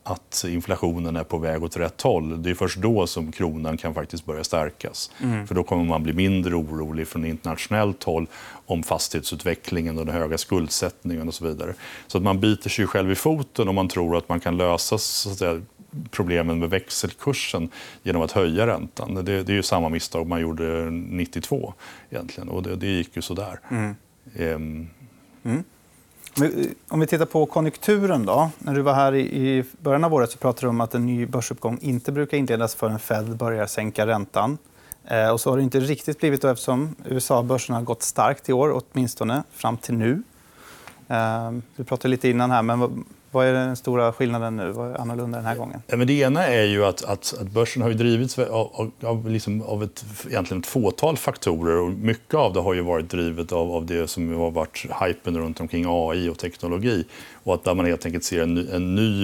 att 0.04 0.46
inflationen 0.48 1.16
är 1.16 1.24
på 1.24 1.38
väg 1.38 1.63
åt 1.63 1.78
rätt 1.78 2.01
håll, 2.01 2.44
det 2.44 2.50
är 2.50 2.56
först 2.56 2.78
då 2.78 3.08
som 3.08 3.32
kronan 3.32 3.78
kan 3.78 3.94
faktiskt 3.94 4.25
börja 4.25 4.44
stärkas. 4.44 5.12
Mm. 5.24 5.48
För 5.48 5.56
då 5.56 5.63
kommer 5.63 5.84
man 5.84 6.04
bli 6.04 6.13
mindre 6.13 6.56
orolig 6.56 7.08
från 7.08 7.25
internationellt 7.25 8.04
håll 8.04 8.28
om 8.66 8.84
fastighetsutvecklingen 8.84 9.98
och 9.98 10.06
den 10.06 10.16
höga 10.16 10.38
skuldsättningen 10.38 11.28
och 11.28 11.34
så 11.34 11.46
vidare. 11.46 11.74
Så 12.08 12.18
att 12.18 12.24
man 12.24 12.40
biter 12.40 12.70
sig 12.70 12.88
själv 12.88 13.12
i 13.12 13.16
foten 13.16 13.68
om 13.68 13.75
man 13.75 13.88
tror 13.88 14.18
att 14.18 14.30
man 14.30 14.40
kan 14.40 14.58
lösa 14.58 14.98
så 14.98 15.36
säga, 15.36 15.62
problemen 16.12 16.60
med 16.60 16.70
växelkursen 16.70 17.70
genom 18.04 18.22
att 18.22 18.32
höja 18.32 18.68
räntan. 18.68 19.16
Det, 19.16 19.44
det 19.44 19.51
är 19.51 19.56
ju 19.56 19.63
samma 19.63 19.90
misstag 19.90 20.28
man 20.28 20.42
gjorde 20.42 20.90
92 20.92 21.74
egentligen 22.10 22.50
och 22.50 22.63
det, 22.63 22.75
det 22.75 22.88
gick 22.88 23.16
ju 23.16 23.22
sådär. 23.22 23.60
Mm. 23.70 23.96
Um, 24.36 24.90
mm. 25.44 25.63
Eh, 26.38 26.48
om 26.88 27.00
vi 27.00 27.08
tittar 27.08 27.26
på 27.26 27.46
konjunkturen. 27.46 28.26
då. 28.26 28.50
När 28.60 28.74
du 28.74 28.82
var 28.82 28.94
här 28.94 29.16
i 29.16 29.66
början 29.80 30.04
av 30.04 30.14
året 30.14 30.32
så 30.32 30.38
pratade 30.38 30.66
du 30.66 30.70
om 30.70 30.82
att 30.82 30.96
en 30.96 31.06
ny 31.06 31.26
börsuppgång 31.26 31.78
inte 31.82 32.12
brukar 32.12 32.38
inledas 32.38 32.76
förrän 32.76 33.00
Fed 33.00 33.36
börjar 33.38 33.68
sänka 33.68 34.08
räntan. 34.08 34.58
Eh, 35.06 35.30
och 35.30 35.42
så 35.42 35.50
har 35.50 35.58
det 35.58 35.64
inte 35.64 35.80
riktigt 35.80 36.20
blivit 36.20 36.42
då 36.42 36.48
eftersom 36.48 36.96
USA-börsen 37.06 37.76
har 37.76 37.82
gått 37.82 38.04
starkt 38.04 38.50
i 38.50 38.54
år, 38.54 38.82
åtminstone 38.82 39.44
fram 39.52 39.78
till 39.78 39.94
nu. 39.94 40.24
Eh, 41.08 41.52
du 41.76 41.84
pratade 41.84 42.08
lite 42.08 42.30
innan 42.30 42.52
här, 42.52 42.62
men 42.62 43.06
vad 43.32 43.48
är 43.48 43.54
den 43.54 43.76
stora 43.76 44.14
skillnaden 44.14 44.56
nu? 44.56 44.72
Vad 44.72 44.92
är 44.92 45.02
annorlunda 45.02 45.38
den 45.38 45.46
här 45.46 45.56
gången? 45.56 45.82
Ja, 45.88 45.98
men 45.98 46.08
det 46.08 46.14
ena 46.14 46.48
är 46.48 46.64
ju 46.64 46.86
att, 46.86 47.04
att, 47.04 47.34
att 47.42 47.48
börsen 47.48 47.82
har 47.82 47.90
ju 47.90 47.96
drivits 47.96 48.40
av, 48.40 48.50
av, 48.50 48.92
av, 49.04 49.30
liksom, 49.30 49.62
av 49.62 49.84
ett, 49.84 50.06
egentligen 50.28 50.62
ett 50.62 50.68
fåtal 50.68 51.18
faktorer. 51.18 51.78
Och 51.78 51.92
mycket 51.92 52.36
av 52.36 52.54
det 52.54 52.60
har 52.60 52.74
ju 52.74 52.82
varit 52.82 53.10
drivet 53.10 53.52
av, 53.52 53.72
av 53.72 53.86
det 53.86 54.08
som 54.08 54.36
har 54.36 54.52
varit 54.52 54.86
hypen 55.02 55.38
runt 55.38 55.60
omkring 55.60 55.86
AI 55.88 56.30
och 56.30 56.38
teknologi. 56.38 57.06
Och 57.44 57.54
att 57.54 57.64
där 57.64 57.74
man 57.74 57.86
helt 57.86 58.06
enkelt 58.06 58.24
ser 58.24 58.44
en, 58.44 58.58
en 58.58 58.96
ny 58.96 59.24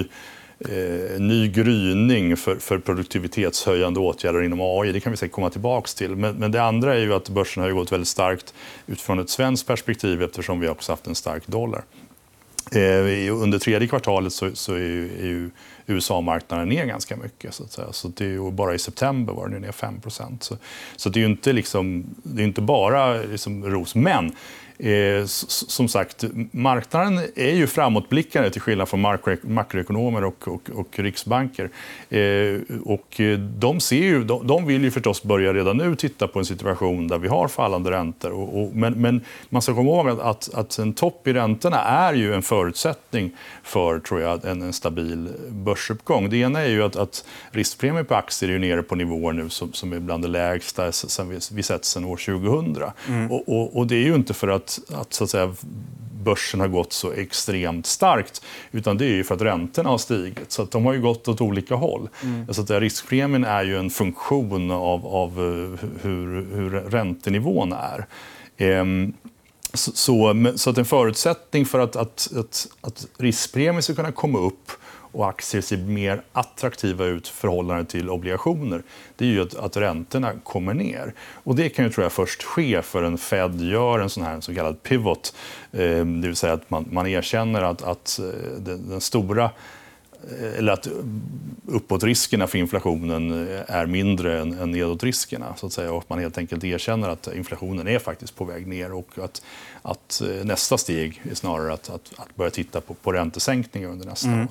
eh, 0.60 1.20
ny 1.20 1.48
gryning 1.48 2.38
för, 2.38 2.56
för 2.56 2.80
produktivitetshöjande 2.80 4.00
åtgärder 4.00 4.42
inom 4.42 4.62
AI. 4.62 4.92
Det 4.92 5.00
kan 5.00 5.12
vi 5.12 5.18
säkert 5.18 5.36
komma 5.36 5.50
tillbaka 5.50 5.88
till. 5.98 6.16
Men, 6.16 6.36
men, 6.36 6.52
det 6.52 6.64
andra 6.64 6.96
är 6.96 7.00
ju 7.00 7.14
att 7.14 7.30
börsen 7.30 7.64
har 7.64 7.70
gått 7.70 7.92
väldigt 7.92 8.08
starkt 8.08 8.54
utifrån 8.88 9.20
ett 9.20 9.30
svenskt 9.30 9.68
perspektiv 9.68 10.24
eftersom 10.24 10.60
vi 10.60 10.70
också 10.70 10.92
haft 10.92 11.08
en 11.08 11.16
stark 11.16 11.48
dollar. 11.48 11.84
Eh, 12.72 13.34
under 13.34 13.60
tredje 13.60 13.88
kvartalet 13.88 14.34
så, 14.34 14.56
så 14.56 14.74
är 14.74 14.80
ju, 14.80 15.20
är 15.20 15.26
ju 15.26 15.50
USA-marknaden 15.88 16.70
ner 16.70 16.86
ganska 16.86 17.16
mycket. 17.16 17.54
Så 17.54 17.64
att 17.64 17.72
säga. 17.72 17.94
Så 17.94 18.08
det 18.08 18.26
är 18.26 18.52
bara 18.52 18.76
i 18.76 18.80
september 18.80 19.34
var 19.34 19.48
den 19.48 19.62
ner 19.62 19.72
5 19.72 20.02
Så, 20.40 20.58
så 20.96 21.10
det 21.10 21.22
är 21.22 21.26
inte, 21.26 21.54
liksom, 21.54 22.06
det 22.24 22.42
är 22.42 22.46
inte 22.46 22.62
bara 22.62 23.14
liksom 23.14 23.66
ros. 23.66 23.96
Men 23.96 24.32
Eh, 24.80 25.26
som 25.26 25.88
sagt, 25.88 26.24
marknaden 26.52 27.20
är 27.36 27.54
ju 27.54 27.68
framåtblickande 27.68 28.50
till 28.50 28.62
skillnad 28.62 28.90
från 28.90 29.02
makroekonomer 29.42 30.24
och, 30.24 30.48
och, 30.48 30.70
och 30.70 31.00
riksbanker. 31.00 31.70
Eh, 32.10 32.78
och 32.84 33.22
de, 33.40 33.80
ser 33.80 33.96
ju, 33.96 34.24
de, 34.24 34.48
de, 34.48 34.66
vill 34.66 34.84
ju 34.84 34.92
förstås 34.92 35.24
börja 35.24 35.54
redan 35.54 35.78
nu 35.78 35.96
titta 35.96 36.28
på 36.28 36.40
en 36.40 36.46
situation 36.46 37.08
där 37.08 37.18
vi 37.18 37.28
har 37.28 37.48
fallande 37.48 37.92
räntor. 37.92 38.32
Och, 38.32 38.62
och, 38.62 38.76
men, 38.76 38.94
men, 38.94 39.22
man 39.50 39.62
ska 39.62 39.76
komma 39.76 39.90
ihåg 39.90 40.10
att, 40.22 40.54
att, 40.54 40.78
en 40.80 40.94
topp 40.94 41.28
i 41.28 41.34
räntorna 41.34 41.78
är 41.84 42.14
ju 42.14 42.34
en 42.34 42.42
förutsättning 42.42 43.32
för 43.64 44.00
tror 44.00 44.22
jag, 44.22 44.46
en, 44.46 44.62
en 44.62 44.74
stabil 44.74 45.30
börsuppgång. 45.50 46.30
Det 46.30 46.38
ena 46.38 46.62
är 46.62 46.70
ju 46.70 46.84
att, 46.84 46.96
att 46.96 47.26
riskpremien 47.52 48.06
på 48.06 48.16
aktier 48.16 48.52
är 48.52 48.60
nere 48.60 48.84
på 48.84 48.96
nivåer 48.96 49.34
nu 49.34 49.50
som, 49.50 49.74
som 49.74 49.94
är 49.94 50.00
bland 50.00 50.24
det 50.24 50.28
lägsta 50.28 50.92
sen 50.92 51.30
vi, 51.30 51.40
vi 51.52 51.64
sett 51.64 51.86
sedan 51.86 52.06
år 52.06 52.18
2000. 52.18 52.84
Mm. 53.08 53.32
Och, 53.32 53.78
och, 53.78 53.88
det 53.88 53.96
är 53.96 54.04
ju 54.04 54.16
inte 54.16 54.34
för 54.34 54.48
att 54.48 54.67
att, 54.68 54.94
att, 54.94 55.14
så 55.14 55.24
att 55.24 55.30
säga, 55.30 55.54
börsen 56.24 56.60
har 56.60 56.68
gått 56.68 56.94
så 56.94 57.12
extremt 57.12 57.86
starkt. 57.86 58.42
Utan 58.72 58.98
det 58.98 59.06
är 59.06 59.16
ju 59.16 59.24
för 59.24 59.36
att 59.36 59.42
räntorna 59.42 59.90
har 59.90 59.98
stigit. 59.98 60.52
Så 60.52 60.66
de 60.66 60.86
har 60.86 60.94
ju 60.94 61.02
gått 61.02 61.28
åt 61.28 61.42
olika 61.42 61.76
håll. 61.76 62.10
Mm. 62.24 62.54
Så 62.54 62.62
att 62.62 62.70
riskpremien 62.70 63.46
är 63.46 63.64
ju 63.64 63.78
en 63.78 63.90
funktion 63.90 64.72
av, 64.72 65.08
av 65.08 65.30
eh, 65.30 65.88
hur, 66.02 66.56
hur 66.56 66.70
räntenivån 66.70 67.74
är. 67.74 68.06
Ehm, 68.58 69.14
så, 69.74 69.92
så, 69.92 70.52
så, 70.56 70.70
att 70.70 70.78
en 70.78 70.86
förutsättning 70.86 71.66
för 71.66 71.80
att, 71.80 71.96
att, 71.96 72.30
att, 72.36 72.68
att 72.82 73.08
riskpremien 73.18 73.84
ska 73.84 73.96
kunna 73.96 74.12
komma 74.12 74.40
upp 74.40 74.72
och 75.12 75.30
aktier 75.30 75.62
ser 75.62 75.78
mer 75.78 76.22
attraktiva 76.34 77.06
ut 77.06 77.28
i 77.28 77.32
förhållande 77.32 77.86
till 77.86 78.10
obligationer, 78.10 78.84
det 79.16 79.26
är 79.26 79.30
ju 79.30 79.42
att, 79.42 79.56
att 79.56 79.78
räntorna 79.78 80.32
kommer 80.44 80.74
ner. 80.74 81.14
Och 81.34 81.56
det 81.56 81.70
kan 81.70 81.86
ju 81.86 81.92
tror 81.92 82.06
jag 82.06 82.12
först 82.12 82.44
ske 82.44 82.82
för 82.82 83.04
en 83.04 83.18
Fed 83.18 83.62
gör 83.62 84.00
en 84.00 84.10
sån 84.10 84.24
här 84.24 84.42
så 84.42 84.56
kallad 84.56 84.84
pivot. 84.84 85.36
Eh, 85.72 85.80
det 85.80 86.28
vill 86.28 86.36
säga 86.36 86.54
att 86.54 86.70
man, 86.70 86.86
man 86.92 87.08
erkänner 87.08 87.62
att, 87.62 87.84
att 87.84 88.20
eh, 88.20 88.26
den, 88.60 88.90
den 88.90 89.02
stora 89.02 89.50
eller 90.58 90.72
att 90.74 90.88
uppåtriskerna 91.66 92.48
för 92.48 92.58
inflationen 92.58 93.48
är 93.68 93.86
mindre 93.86 94.42
än, 94.42 94.60
än 94.60 94.72
nedåtriskerna. 94.72 95.56
Så 95.56 95.66
att 95.66 95.74
säga, 95.74 95.92
och 95.92 95.98
att 95.98 96.10
man 96.10 96.20
helt 96.20 96.38
enkelt 96.38 96.64
erkänner 96.64 97.10
att 97.10 97.28
inflationen 97.36 97.88
är 97.88 98.00
faktiskt 98.00 98.36
på 98.36 98.46
väg 98.46 98.68
ner 98.68 98.94
och 98.94 99.08
att, 99.24 99.42
att 99.82 100.22
nästa 100.44 100.78
steg 100.78 101.22
är 101.32 101.36
snarare 101.36 101.74
att, 101.74 101.90
att, 101.90 102.12
att 102.16 102.36
börja 102.36 102.52
titta 102.52 102.82
på, 102.82 102.94
på 102.94 103.12
räntesänkningar 103.12 103.90
under 103.90 104.06
nästa 104.06 104.28
mm. 104.28 104.42
år. 104.42 104.48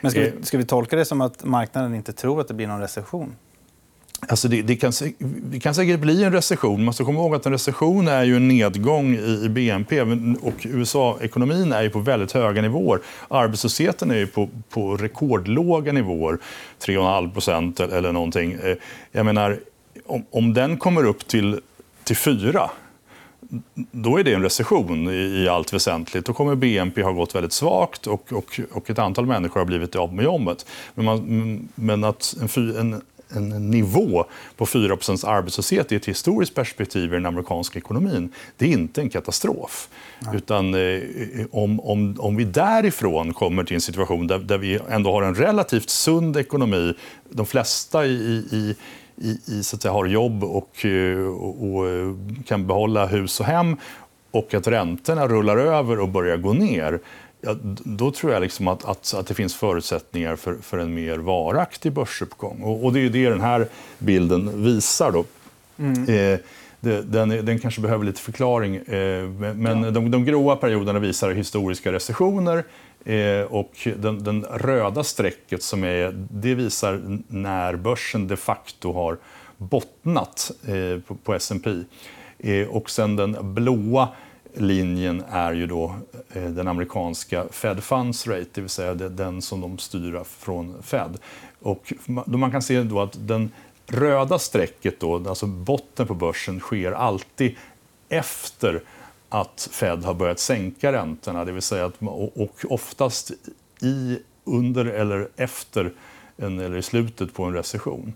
Men 0.00 0.10
ska 0.10 0.20
vi, 0.20 0.26
eh, 0.26 0.32
ska 0.42 0.58
vi 0.58 0.64
tolka 0.64 0.96
det 0.96 1.04
som 1.04 1.20
att 1.20 1.44
marknaden 1.44 1.94
inte 1.94 2.12
tror 2.12 2.40
att 2.40 2.48
det 2.48 2.54
blir 2.54 2.66
någon 2.66 2.80
recession? 2.80 3.36
Alltså 4.28 4.48
det, 4.48 4.62
det, 4.62 4.76
kan, 4.76 4.92
det 5.18 5.60
kan 5.60 5.74
säkert 5.74 6.00
bli 6.00 6.24
en 6.24 6.32
recession. 6.32 6.84
Man 6.84 6.94
ska 6.94 7.02
alltså, 7.02 7.04
komma 7.04 7.18
ihåg 7.18 7.34
att 7.34 7.46
en 7.46 7.52
recession 7.52 8.08
är 8.08 8.24
ju 8.24 8.36
en 8.36 8.48
nedgång 8.48 9.14
i 9.16 9.48
BNP. 9.48 10.00
och 10.40 10.54
USA-ekonomin 10.62 11.72
är 11.72 11.82
ju 11.82 11.90
på 11.90 11.98
väldigt 11.98 12.32
höga 12.32 12.62
nivåer. 12.62 13.00
Arbetslösheten 13.28 14.10
är 14.10 14.16
ju 14.16 14.26
på, 14.26 14.48
på 14.70 14.96
rekordlåga 14.96 15.92
nivåer, 15.92 16.38
3,5 16.80 17.32
procent 17.32 17.80
eller 17.80 18.12
någonting. 18.12 18.52
Eh, 18.52 18.76
jag 19.12 19.26
menar, 19.26 19.60
om, 20.06 20.24
om 20.30 20.54
den 20.54 20.76
kommer 20.76 21.04
upp 21.04 21.28
till, 21.28 21.60
till 22.04 22.16
4 22.16 22.70
då 23.90 24.18
är 24.18 24.24
det 24.24 24.34
en 24.34 24.42
recession 24.42 25.08
i, 25.10 25.48
allt 25.48 25.72
väsentligt. 25.72 26.26
Då 26.26 26.32
kommer 26.32 26.54
BNP 26.54 27.02
ha 27.02 27.12
gått 27.12 27.34
väldigt 27.34 27.52
svagt 27.52 28.06
och, 28.06 28.32
och, 28.32 28.60
och 28.72 28.90
ett 28.90 28.98
antal 28.98 29.26
människor 29.26 29.60
har 29.60 29.64
blivit 29.64 29.96
av 29.96 30.14
med 30.14 30.24
jobbet. 30.24 30.66
Men, 30.94 31.04
man, 31.04 31.68
men 31.74 32.04
att 32.04 32.34
en, 32.56 32.76
en, 32.76 33.02
en 33.36 33.70
nivå 33.70 34.24
på 34.56 34.64
4% 34.64 35.28
arbetslöshet 35.28 35.92
i 35.92 35.96
ett 35.96 36.06
historiskt 36.06 36.54
perspektiv 36.54 37.04
i 37.04 37.14
den 37.14 37.26
amerikanska 37.26 37.78
ekonomin, 37.78 38.32
det 38.56 38.64
är 38.64 38.70
inte 38.70 39.00
en 39.00 39.10
katastrof. 39.10 39.88
Nej. 40.18 40.36
Utan 40.36 40.74
eh, 40.74 41.00
om, 41.50 41.80
om, 41.80 42.16
om 42.18 42.36
vi 42.36 42.44
därifrån 42.44 43.34
kommer 43.34 43.64
till 43.64 43.74
en 43.74 43.80
situation 43.80 44.26
där, 44.26 44.38
där 44.38 44.58
vi 44.58 44.78
ändå 44.88 45.12
har 45.12 45.22
en 45.22 45.34
relativt 45.34 45.90
sund 45.90 46.36
ekonomi, 46.36 46.94
de 47.30 47.46
flesta 47.46 48.06
i, 48.06 48.46
i 48.50 48.76
i, 49.16 49.38
i, 49.46 49.62
så 49.62 49.76
att 49.76 49.82
säga, 49.82 49.92
har 49.92 50.06
jobb 50.06 50.44
och, 50.44 50.84
eh, 50.84 51.18
och, 51.18 51.74
och, 51.74 51.88
eh, 51.88 52.14
kan 52.46 52.66
behålla 52.66 53.06
hus 53.06 53.40
och 53.40 53.46
hem 53.46 53.76
och 54.30 54.54
att 54.54 54.66
räntorna 54.66 55.28
rullar 55.28 55.56
över 55.56 56.00
och 56.00 56.08
börjar 56.08 56.36
gå 56.36 56.52
ner 56.52 57.00
ja, 57.44 57.56
då 57.84 58.10
tror 58.10 58.32
jag 58.32 58.42
liksom 58.42 58.68
att, 58.68 58.84
att, 58.84 59.14
att, 59.14 59.26
det 59.26 59.34
finns 59.34 59.54
förutsättningar 59.54 60.36
för, 60.36 60.54
för 60.54 60.78
en 60.78 60.94
mer 60.94 61.18
varaktig 61.18 61.92
börsuppgång. 61.92 62.62
Och, 62.62 62.84
och 62.84 62.92
det 62.92 63.00
är 63.00 63.10
det 63.10 63.28
den 63.28 63.40
här 63.40 63.68
bilden 63.98 64.64
visar. 64.64 65.12
Då. 65.12 65.24
Mm. 65.78 66.08
Eh, 66.08 66.38
den, 66.80 67.28
den, 67.28 67.58
kanske 67.58 67.80
behöver 67.80 68.04
lite 68.04 68.20
förklaring. 68.20 68.76
Eh, 68.76 69.28
men 69.54 69.82
ja. 69.82 69.90
de, 69.90 70.10
de 70.10 70.24
gråa 70.24 70.56
perioderna 70.56 70.98
visar 70.98 71.30
historiska 71.30 71.92
recessioner. 71.92 72.64
Eh, 73.04 73.40
och 73.40 73.88
den, 73.96 74.24
den, 74.24 74.44
röda 74.44 75.04
strecket 75.04 75.62
som 75.62 75.84
är, 75.84 76.26
det 76.30 76.54
visar 76.54 77.20
när 77.28 77.76
börsen 77.76 78.28
de 78.28 78.36
facto 78.36 78.92
har 78.92 79.18
bottnat 79.56 80.50
eh, 80.66 81.00
på, 81.00 81.14
på 81.14 81.34
S&P. 81.34 81.70
Eh, 82.38 82.68
och 82.68 82.90
sen 82.90 83.16
den 83.16 83.54
blåa 83.54 84.08
linjen 84.54 85.24
är 85.30 85.52
ju 85.52 85.66
då 85.66 85.94
eh, 86.32 86.44
den 86.44 86.68
amerikanska 86.68 87.44
Fed 87.50 87.84
Funds 87.84 88.26
Rate, 88.26 88.46
det 88.52 88.60
vill 88.60 88.70
säga 88.70 88.94
den 88.94 89.42
som 89.42 89.60
de 89.60 89.78
styr 89.78 90.24
från 90.24 90.82
Fed. 90.82 91.18
Och 91.62 91.92
man 92.26 92.50
kan 92.50 92.62
se 92.62 92.82
då 92.82 93.00
att 93.00 93.28
den 93.28 93.50
röda 93.86 94.38
strecket, 94.38 95.00
då, 95.00 95.28
alltså 95.28 95.46
botten 95.46 96.06
på 96.06 96.14
börsen, 96.14 96.60
sker 96.60 96.92
alltid 96.92 97.56
efter 98.08 98.82
att 99.28 99.68
Fed 99.72 100.04
har 100.04 100.14
börjat 100.14 100.38
sänka 100.38 100.92
räntorna. 100.92 101.44
Det 101.44 101.52
vill 101.52 101.62
säga 101.62 101.84
att, 101.84 101.94
och 102.34 102.64
oftast 102.68 103.30
i, 103.82 104.18
under 104.44 104.84
eller 104.84 105.28
efter 105.36 105.92
en, 106.36 106.60
eller 106.60 106.76
i 106.76 106.82
slutet 106.82 107.34
på 107.34 107.44
en 107.44 107.54
recession. 107.54 108.12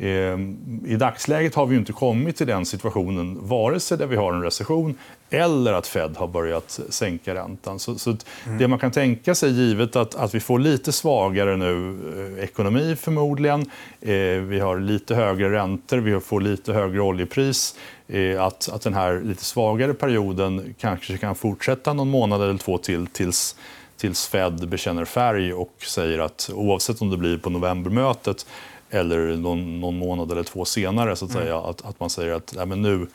Ehm, 0.00 0.56
I 0.86 0.96
dagsläget 0.96 1.54
har 1.54 1.66
vi 1.66 1.76
inte 1.76 1.92
kommit 1.92 2.36
till 2.36 2.46
den 2.46 2.66
situationen, 2.66 3.38
vare 3.40 3.80
sig 3.80 3.98
där 3.98 4.06
vi 4.06 4.16
har 4.16 4.32
en 4.32 4.42
recession 4.42 4.98
eller 5.30 5.72
att 5.72 5.86
Fed 5.86 6.16
har 6.16 6.26
börjat 6.26 6.80
sänka 6.88 7.34
räntan. 7.34 7.78
Så, 7.78 7.98
så 7.98 8.16
mm. 8.46 8.58
Det 8.58 8.68
man 8.68 8.78
kan 8.78 8.90
tänka 8.90 9.34
sig, 9.34 9.50
givet 9.50 9.96
att, 9.96 10.14
att 10.14 10.34
vi 10.34 10.40
får 10.40 10.58
lite 10.58 10.92
svagare 10.92 11.56
nu 11.56 11.98
eh, 12.38 12.44
ekonomi 12.44 12.96
förmodligen, 12.96 13.60
eh, 14.00 14.12
vi 14.42 14.60
har 14.60 14.80
lite 14.80 15.14
högre 15.14 15.52
räntor, 15.52 15.96
vi 15.96 16.20
får 16.20 16.40
lite 16.40 16.72
högre 16.72 17.00
oljepris, 17.00 17.74
eh, 18.08 18.42
att, 18.42 18.68
att 18.68 18.82
den 18.82 18.94
här 18.94 19.20
lite 19.20 19.44
svagare 19.44 19.94
perioden 19.94 20.74
kanske 20.78 21.18
kan 21.18 21.34
fortsätta 21.34 21.92
någon 21.92 22.10
månad 22.10 22.42
eller 22.42 22.58
två 22.58 22.78
till 22.78 23.06
tills 23.06 23.56
tills 23.96 24.26
Fed 24.26 24.68
bekänner 24.68 25.04
färg 25.04 25.52
och 25.52 25.72
säger 25.86 26.18
att 26.18 26.50
oavsett 26.54 27.02
om 27.02 27.10
det 27.10 27.16
blir 27.16 27.38
på 27.38 27.50
novembermötet 27.50 28.46
eller 28.90 29.36
någon, 29.36 29.80
någon 29.80 29.98
månad 29.98 30.32
eller 30.32 30.42
två 30.42 30.64
senare, 30.64 31.16
så 31.16 31.24
att, 31.24 31.30
mm. 31.30 31.42
säga, 31.42 31.58
att, 31.58 31.84
att 31.84 32.00
man 32.00 32.10
säger 32.10 32.34
att 32.34 32.52
nej, 32.56 32.66
men 32.66 32.82
nu, 32.82 33.06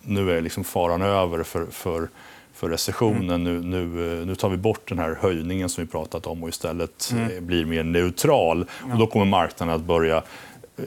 nu 0.00 0.30
är 0.30 0.40
liksom 0.40 0.64
faran 0.64 1.02
över 1.02 1.42
för, 1.42 1.66
för, 1.66 2.08
för 2.54 2.68
recessionen. 2.68 3.46
Mm. 3.46 3.70
Nu, 3.70 3.86
nu, 3.86 4.24
nu 4.24 4.34
tar 4.34 4.48
vi 4.48 4.56
bort 4.56 4.88
den 4.88 4.98
här 4.98 5.18
höjningen 5.20 5.68
som 5.68 5.84
vi 5.84 5.90
pratat 5.90 6.26
om 6.26 6.42
och 6.42 6.48
istället 6.48 7.10
mm. 7.12 7.36
Eh, 7.36 7.40
blir 7.40 7.64
mer 7.64 7.82
neutral. 7.82 8.66
Ja. 8.86 8.92
Och 8.92 8.98
då 8.98 9.06
kommer 9.06 9.24
marknaden 9.24 9.74
att 9.74 9.82
börja 9.82 10.22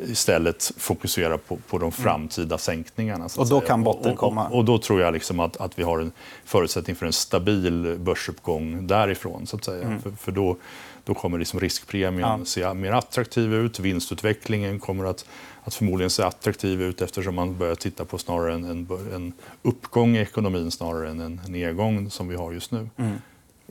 istället 0.06 0.72
fokusera 0.78 1.38
på, 1.38 1.58
på 1.58 1.78
de 1.78 1.92
framtida 1.92 2.58
sänkningarna. 2.58 3.30
och 3.38 3.50
då 3.50 3.62
kan 3.62 3.84
botten 3.84 4.16
komma? 4.16 4.46
Och, 4.46 4.52
och, 4.52 4.58
och, 4.58 4.66
då 4.66 4.78
tror 4.78 5.02
jag 5.02 5.14
liksom 5.14 5.40
att, 5.40 5.58
att 5.58 5.80
vi 5.80 5.84
har 5.84 6.00
en 6.00 6.12
förutsättning 6.46 6.96
för 6.96 7.06
en 7.06 7.14
stabil 7.14 7.96
börsuppgång 8.00 8.88
därifrån. 8.88 9.48
Så 9.48 9.56
att 9.56 9.64
säga. 9.64 9.84
Mm. 9.84 10.02
För, 10.02 10.12
för, 10.12 10.32
då, 10.32 10.58
då 11.04 11.14
kommer 11.14 11.38
liksom 11.38 11.60
riskpremien 11.60 12.40
ja. 12.40 12.46
se 12.46 12.74
mer 12.74 12.92
attraktiv 12.92 13.54
ut. 13.54 13.80
Vinstutvecklingen 13.80 14.80
kommer 14.80 15.06
att, 15.06 15.26
att 15.64 15.74
förmodligen 15.74 16.10
se 16.10 16.24
attraktiv 16.24 16.82
ut 16.82 17.02
eftersom 17.02 17.36
man 17.36 17.58
börjar 17.58 17.76
titta 17.76 18.06
på 18.06 18.18
snarare 18.18 18.54
en, 18.54 18.64
en, 18.64 18.88
en 19.14 19.34
uppgång 19.62 20.16
i 20.16 20.20
ekonomin 20.20 20.72
snarare 20.72 21.10
än 21.10 21.20
en 21.20 21.42
nedgång 21.48 22.10
som 22.10 22.28
vi 22.28 22.36
har 22.36 22.52
just 22.52 22.72
nu. 22.72 22.90
Mm. 22.98 23.16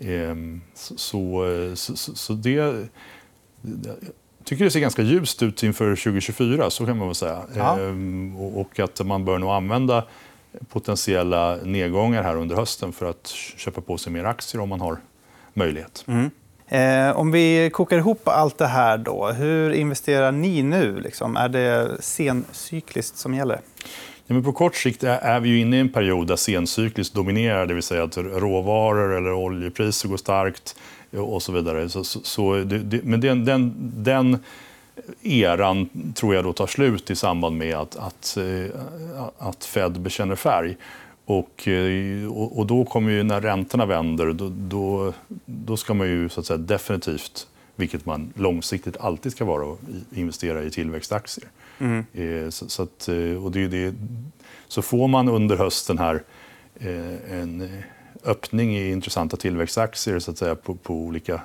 Ehm, 0.00 0.60
så, 0.74 0.96
så, 1.74 1.96
så, 1.96 2.14
så 2.14 2.32
det 2.32 2.88
tycker 4.44 4.64
det 4.64 4.70
ser 4.70 4.80
ganska 4.80 5.02
ljust 5.02 5.42
ut 5.42 5.62
inför 5.62 5.96
2024, 5.96 6.70
så 6.70 6.86
kan 6.86 6.96
man 6.98 7.08
väl 7.08 7.14
säga. 7.14 7.42
Ja. 7.56 7.80
Ehm, 7.80 8.36
och 8.36 8.80
att 8.80 9.06
man 9.06 9.24
bör 9.24 9.38
nog 9.38 9.50
använda 9.50 10.04
potentiella 10.68 11.56
nedgångar 11.56 12.22
här 12.22 12.36
under 12.36 12.56
hösten 12.56 12.92
för 12.92 13.10
att 13.10 13.26
köpa 13.56 13.80
på 13.80 13.98
sig 13.98 14.12
mer 14.12 14.24
aktier 14.24 14.62
om 14.62 14.68
man 14.68 14.80
har 14.80 14.98
möjlighet. 15.54 16.04
Mm. 16.08 16.30
Eh, 16.68 17.16
om 17.16 17.30
vi 17.30 17.70
kokar 17.72 17.98
ihop 17.98 18.28
allt 18.28 18.58
det 18.58 18.66
här, 18.66 18.98
då, 18.98 19.28
hur 19.28 19.72
investerar 19.72 20.32
ni 20.32 20.62
nu? 20.62 21.00
Liksom? 21.00 21.36
Är 21.36 21.48
det 21.48 21.96
sencykliskt 22.00 23.16
som 23.16 23.34
gäller? 23.34 23.60
Ja, 24.26 24.34
men 24.34 24.44
på 24.44 24.52
kort 24.52 24.76
sikt 24.76 25.04
är 25.04 25.40
vi 25.40 25.48
ju 25.48 25.60
inne 25.60 25.76
i 25.76 25.80
en 25.80 25.92
period 25.92 26.26
där 26.26 26.36
sencykliskt 26.36 27.14
dominerar, 27.14 27.66
det 27.66 27.74
vill 27.74 27.82
säga 27.82 28.02
att 28.02 28.16
råvaror 28.16 29.16
eller 29.16 29.32
oljepriser 29.32 30.08
går 30.08 30.16
starkt 30.16 30.76
och 31.12 31.42
så 31.42 31.52
vidare. 31.52 31.88
Så, 31.88 32.04
så, 32.04 32.20
så 32.22 32.54
det, 32.54 32.78
det, 32.78 33.04
men 33.04 33.20
den, 33.20 33.44
den, 33.44 33.74
den 33.96 34.38
eran 35.22 35.88
tror 36.14 36.34
jag 36.34 36.44
då 36.44 36.52
tar 36.52 36.66
slut 36.66 37.10
i 37.10 37.16
samband 37.16 37.56
med 37.56 37.76
att, 37.76 37.96
att, 37.96 38.36
eh, 38.36 38.80
att 39.38 39.64
Fed 39.64 40.00
bekänner 40.00 40.36
färg. 40.36 40.76
Och, 41.24 41.68
eh, 41.68 42.32
och, 42.32 42.66
då 42.66 42.84
kommer 42.84 43.10
ju 43.10 43.22
när 43.22 43.40
räntorna 43.40 43.86
vänder, 43.86 44.32
då, 44.32 44.52
då, 44.56 45.12
då 45.44 45.76
ska 45.76 45.94
man 45.94 46.06
ju 46.08 46.28
så 46.28 46.40
att 46.40 46.46
säga, 46.46 46.56
definitivt, 46.58 47.46
vilket 47.76 48.06
man 48.06 48.32
långsiktigt 48.36 48.96
alltid 48.96 49.32
ska 49.32 49.44
vara, 49.44 49.76
investera 50.14 50.62
i 50.62 50.70
tillväxtaktier. 50.70 51.48
Mm. 51.78 52.04
Eh, 52.12 52.50
så, 52.50 52.68
så, 52.68 52.82
att, 52.82 53.08
och 53.42 53.50
det, 53.50 53.68
det, 53.68 53.94
så 54.68 54.82
får 54.82 55.08
man 55.08 55.28
under 55.28 55.56
hösten 55.56 55.98
här 55.98 56.22
en 57.30 57.68
öppning 58.24 58.76
i 58.76 58.90
intressanta 58.90 59.36
tillväxtaktier 59.36 60.18
så 60.18 60.30
att 60.30 60.38
säga, 60.38 60.54
på, 60.54 60.74
på 60.74 60.94
olika 60.94 61.40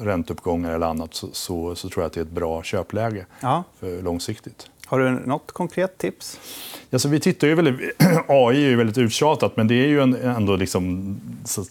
ränteuppgångar 0.00 0.74
eller 0.74 0.86
annat 0.86 1.14
så, 1.14 1.28
så, 1.32 1.74
så, 1.74 1.88
tror 1.88 2.02
jag 2.02 2.06
att 2.06 2.12
det 2.12 2.20
är 2.20 2.24
ett 2.24 2.30
bra 2.30 2.62
köpläge 2.62 3.26
ja. 3.40 3.64
för 3.80 4.02
långsiktigt. 4.02 4.70
Har 4.86 4.98
du 4.98 5.10
något 5.10 5.52
konkret 5.52 5.98
tips? 5.98 6.40
Alltså, 6.90 7.08
vi 7.08 7.20
tittar 7.20 7.48
ju 7.48 7.54
väldigt, 7.54 8.02
AI 8.28 8.64
är 8.64 8.68
ju 8.68 8.76
väldigt 8.76 8.98
uttjatat, 8.98 9.56
men 9.56 9.68
det 9.68 9.74
är 9.74 9.86
ju 9.86 10.00
en, 10.00 10.14
ändå 10.14 10.56
liksom, 10.56 11.16
så, 11.44 11.64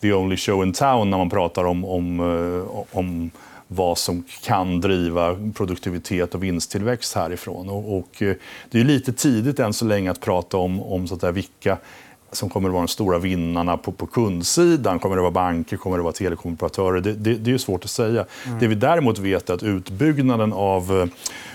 the 0.00 0.12
only 0.12 0.36
show 0.36 0.62
in 0.62 0.72
town 0.72 1.10
när 1.10 1.18
man 1.18 1.30
pratar 1.30 1.64
om, 1.64 1.84
om, 1.84 2.20
eh, 2.20 2.96
om 2.96 3.30
vad 3.68 3.98
som 3.98 4.24
kan 4.42 4.80
driva 4.80 5.36
produktivitet 5.54 6.34
och 6.34 6.42
vinsttillväxt 6.42 7.14
härifrån. 7.14 7.68
Och, 7.68 7.96
och 7.96 8.22
eh, 8.22 8.36
det 8.70 8.80
är 8.80 8.84
lite 8.84 9.12
tidigt 9.12 9.58
än 9.58 9.72
så 9.72 9.84
länge 9.84 10.10
att 10.10 10.20
prata 10.20 10.56
om, 10.56 10.82
om 10.82 11.08
så 11.08 11.14
att 11.14 11.20
säga, 11.20 11.32
vilka 11.32 11.78
som 12.32 12.50
kommer 12.50 12.68
att 12.68 12.72
vara 12.72 12.82
de 12.82 12.88
stora 12.88 13.18
vinnarna 13.18 13.76
på, 13.76 13.92
på 13.92 14.06
kundsidan. 14.06 14.98
Kommer 14.98 15.16
det 15.16 15.22
vara 15.22 15.32
banker? 15.32 15.76
Kommer 15.76 15.96
det 15.96 16.02
vara 16.02 16.12
telekomoperatörer? 16.12 17.00
Det, 17.00 17.12
det, 17.12 17.34
det 17.34 17.52
är 17.52 17.58
svårt 17.58 17.84
att 17.84 17.90
säga. 17.90 18.26
Mm. 18.46 18.58
Det 18.58 18.66
vi 18.66 18.74
däremot 18.74 19.18
vet 19.18 19.50
är 19.50 19.54
att 19.54 19.62
utbyggnaden 19.62 20.52
av, 20.52 21.00
eh, 21.00 21.06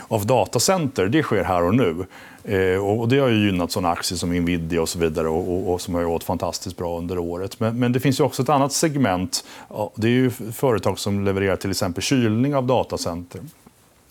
av 0.08 0.26
datacenter 0.26 1.06
det 1.06 1.24
sker 1.24 1.44
här 1.44 1.64
och 1.64 1.76
nu. 1.76 2.06
Eh, 2.44 2.86
och 2.86 3.08
det 3.08 3.20
har 3.20 3.28
ju 3.28 3.46
gynnat 3.46 3.72
såna 3.72 3.92
aktier 3.92 4.18
som 4.18 4.30
Nvidia 4.30 4.82
och 4.82 4.90
så 4.90 5.00
vidare 5.00 5.28
och, 5.28 5.54
och, 5.54 5.74
och 5.74 5.82
som 5.82 5.96
har 5.96 6.04
gått 6.04 6.24
fantastiskt 6.24 6.78
bra 6.78 6.98
under 6.98 7.18
året. 7.18 7.60
Men, 7.60 7.80
men, 7.80 7.92
det 7.92 8.00
finns 8.00 8.20
ju 8.20 8.24
också 8.24 8.42
ett 8.42 8.50
annat 8.50 8.74
segment. 8.74 9.44
Det 9.96 10.08
är 10.08 10.52
företag 10.52 11.00
som 11.00 11.26
levererar 11.26 11.56
till 11.56 11.72
exempel 11.72 12.04
kylning 12.04 12.56
av 12.56 12.68
datacenter. 12.68 13.42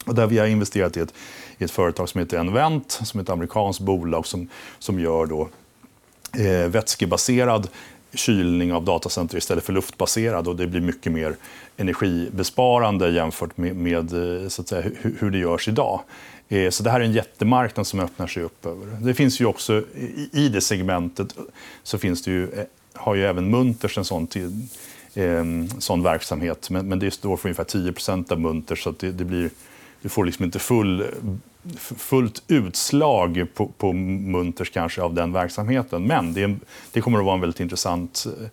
Och 0.07 0.15
där 0.15 0.27
vi 0.27 0.39
har 0.39 0.47
investerat 0.47 0.97
i 0.97 1.01
ett, 1.01 1.15
i 1.59 1.65
ett 1.65 1.71
företag 1.71 2.09
som 2.09 2.19
heter 2.19 2.39
Envent, 2.39 2.91
som 2.91 3.21
är 3.21 3.23
ett 3.23 3.31
amerikanskt 3.31 3.81
bolag 3.81 4.27
som, 4.27 4.49
som 4.79 5.01
gör 5.01 5.27
då 5.27 5.49
eh, 6.39 6.69
vätskebaserad 6.69 7.69
kylning 8.15 8.73
av 8.73 8.85
datacenter 8.85 9.39
istället 9.39 9.65
för 9.65 9.73
luftbaserad. 9.73 10.49
Och 10.49 10.57
det 10.57 10.67
blir 10.67 10.81
mycket 10.81 11.13
mer 11.13 11.37
energibesparande 11.77 13.11
jämfört 13.11 13.57
med, 13.57 13.77
med 13.77 14.43
eh, 14.43 14.49
så 14.49 14.63
att 14.63 14.69
säga, 14.69 14.83
hur, 14.83 15.17
hur 15.19 15.31
det 15.31 15.39
görs 15.39 15.69
idag. 15.69 16.01
Eh, 16.51 16.71
så 16.71 16.83
det 16.83 16.91
här 16.91 17.01
är 17.01 17.05
en 17.05 17.13
jättemarknad 17.13 17.87
som 17.87 18.01
öppnar 18.01 18.27
sig 18.27 18.43
upp. 18.43 18.67
Över. 18.67 18.87
Det 19.01 19.15
finns 19.15 19.41
ju 19.41 19.47
också, 19.47 19.85
I 20.33 20.49
det 20.49 20.61
segmentet 20.61 21.35
så 21.83 21.99
finns 21.99 22.23
det 22.23 22.31
ju, 22.31 22.53
eh, 22.53 22.65
har 22.95 23.15
ju 23.15 23.25
även 23.25 23.51
Munters 23.51 23.99
en 23.99 24.05
sån, 24.05 24.27
till, 24.27 24.67
eh, 25.15 25.45
sån 25.79 26.03
verksamhet. 26.03 26.71
Men, 26.71 26.89
men 26.89 26.99
det 26.99 27.11
står 27.11 27.37
för 27.37 27.49
ungefär 27.49 27.65
10% 27.65 28.33
av 28.33 28.41
Munters 28.41 28.83
så 28.83 28.95
det, 28.99 29.13
det, 29.13 29.25
blir, 29.25 29.51
du 30.03 30.09
får 30.09 30.25
liksom 30.25 30.45
inte 30.45 30.59
full 30.59 31.05
fullt 31.79 32.43
utslag 32.49 33.47
på, 33.55 33.67
på 33.67 33.93
Munters 33.93 34.71
kanske 34.71 35.03
av 35.03 35.15
den 35.15 35.33
verksamheten. 35.33 36.07
Men 36.07 36.33
det, 36.33 36.57
det, 36.93 37.01
kommer 37.01 37.19
att 37.19 37.25
vara 37.25 37.35
en 37.35 37.41
väldigt 37.41 37.61
intressant 37.61 38.27
eh, 38.41 38.47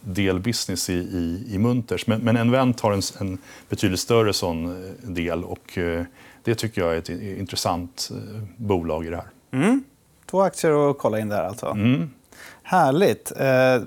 del 0.00 0.40
business 0.40 0.90
i, 0.90 0.94
i, 0.94 1.54
i 1.54 1.58
Munters. 1.58 2.06
Men, 2.06 2.20
men 2.20 2.36
Envent 2.36 2.80
har 2.80 2.92
en, 2.92 3.02
en 3.20 3.38
betydligt 3.68 4.00
större 4.00 4.32
sån 4.32 4.66
eh, 4.66 5.10
del 5.10 5.44
och 5.44 5.78
eh, 5.78 6.04
det 6.42 6.54
tycker 6.54 6.80
jag 6.80 6.94
är 6.94 6.98
ett 6.98 7.08
intressant 7.08 8.10
bolag 8.56 9.06
i 9.06 9.10
det 9.10 9.16
här. 9.16 9.26
Mm. 9.50 9.84
Två 10.30 10.42
aktier 10.42 10.90
att 10.90 10.98
kolla 10.98 11.18
in 11.18 11.28
där 11.28 11.42
alltså. 11.42 11.66
Mm. 11.66 12.10
Härligt. 12.62 13.32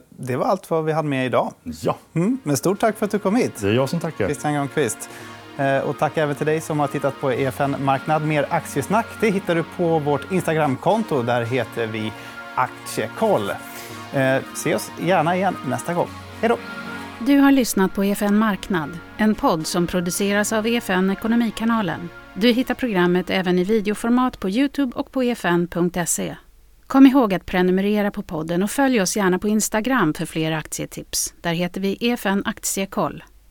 Det 0.09 0.35
var 0.35 0.45
allt 0.45 0.69
vad 0.69 0.85
vi 0.85 0.91
hade 0.91 1.07
med 1.07 1.25
idag. 1.25 1.53
Ja. 1.81 1.97
Mm. 2.13 2.37
Men 2.43 2.57
stort 2.57 2.79
tack 2.79 2.97
för 2.97 3.05
att 3.05 3.11
du 3.11 3.19
kom 3.19 3.35
hit. 3.35 3.51
Det 3.61 3.67
är 3.67 3.73
jag 3.73 3.89
som 3.89 3.99
tackar. 3.99 4.25
Christian 4.25 4.53
Granqvist. 4.53 5.09
Eh, 5.61 5.79
och 5.79 5.97
tack 5.97 6.17
även 6.17 6.35
till 6.35 6.45
dig 6.45 6.61
som 6.61 6.79
har 6.79 6.87
tittat 6.87 7.21
på 7.21 7.31
EFN 7.33 7.75
Marknad. 7.79 8.21
Mer 8.21 8.45
aktiesnack 8.49 9.07
det 9.19 9.29
hittar 9.29 9.55
du 9.55 9.63
på 9.63 9.99
vårt 9.99 10.31
Instagramkonto. 10.31 11.21
Där 11.21 11.45
heter 11.45 11.87
vi 11.87 12.13
Aktiekoll. 12.55 13.49
Eh, 14.13 14.37
se 14.55 14.75
oss 14.75 14.91
gärna 14.99 15.35
igen 15.35 15.55
nästa 15.67 15.93
gång. 15.93 16.07
Hej 16.41 16.49
då! 16.49 16.57
Du 17.25 17.37
har 17.37 17.51
lyssnat 17.51 17.93
på 17.93 18.03
EFN 18.05 18.37
Marknad, 18.37 18.97
en 19.17 19.35
podd 19.35 19.67
som 19.67 19.87
produceras 19.87 20.53
av 20.53 20.67
EFN 20.67 21.09
Ekonomikanalen. 21.09 22.09
Du 22.33 22.51
hittar 22.51 22.73
programmet 22.73 23.29
även 23.29 23.59
i 23.59 23.63
videoformat 23.63 24.39
på 24.39 24.49
Youtube 24.49 24.95
och 24.95 25.11
på 25.11 25.21
efn.se. 25.21 26.35
Kom 26.87 27.05
ihåg 27.05 27.33
att 27.33 27.45
prenumerera 27.45 28.11
på 28.11 28.21
podden 28.23 28.63
och 28.63 28.71
följ 28.71 29.01
oss 29.01 29.17
gärna 29.17 29.39
på 29.39 29.47
Instagram 29.47 30.13
för 30.13 30.25
fler 30.25 30.51
aktietips. 30.51 31.33
Där 31.41 31.53
heter 31.53 31.81
vi 31.81 31.97
EFN 31.99 32.43
Aktiekoll. 32.45 33.23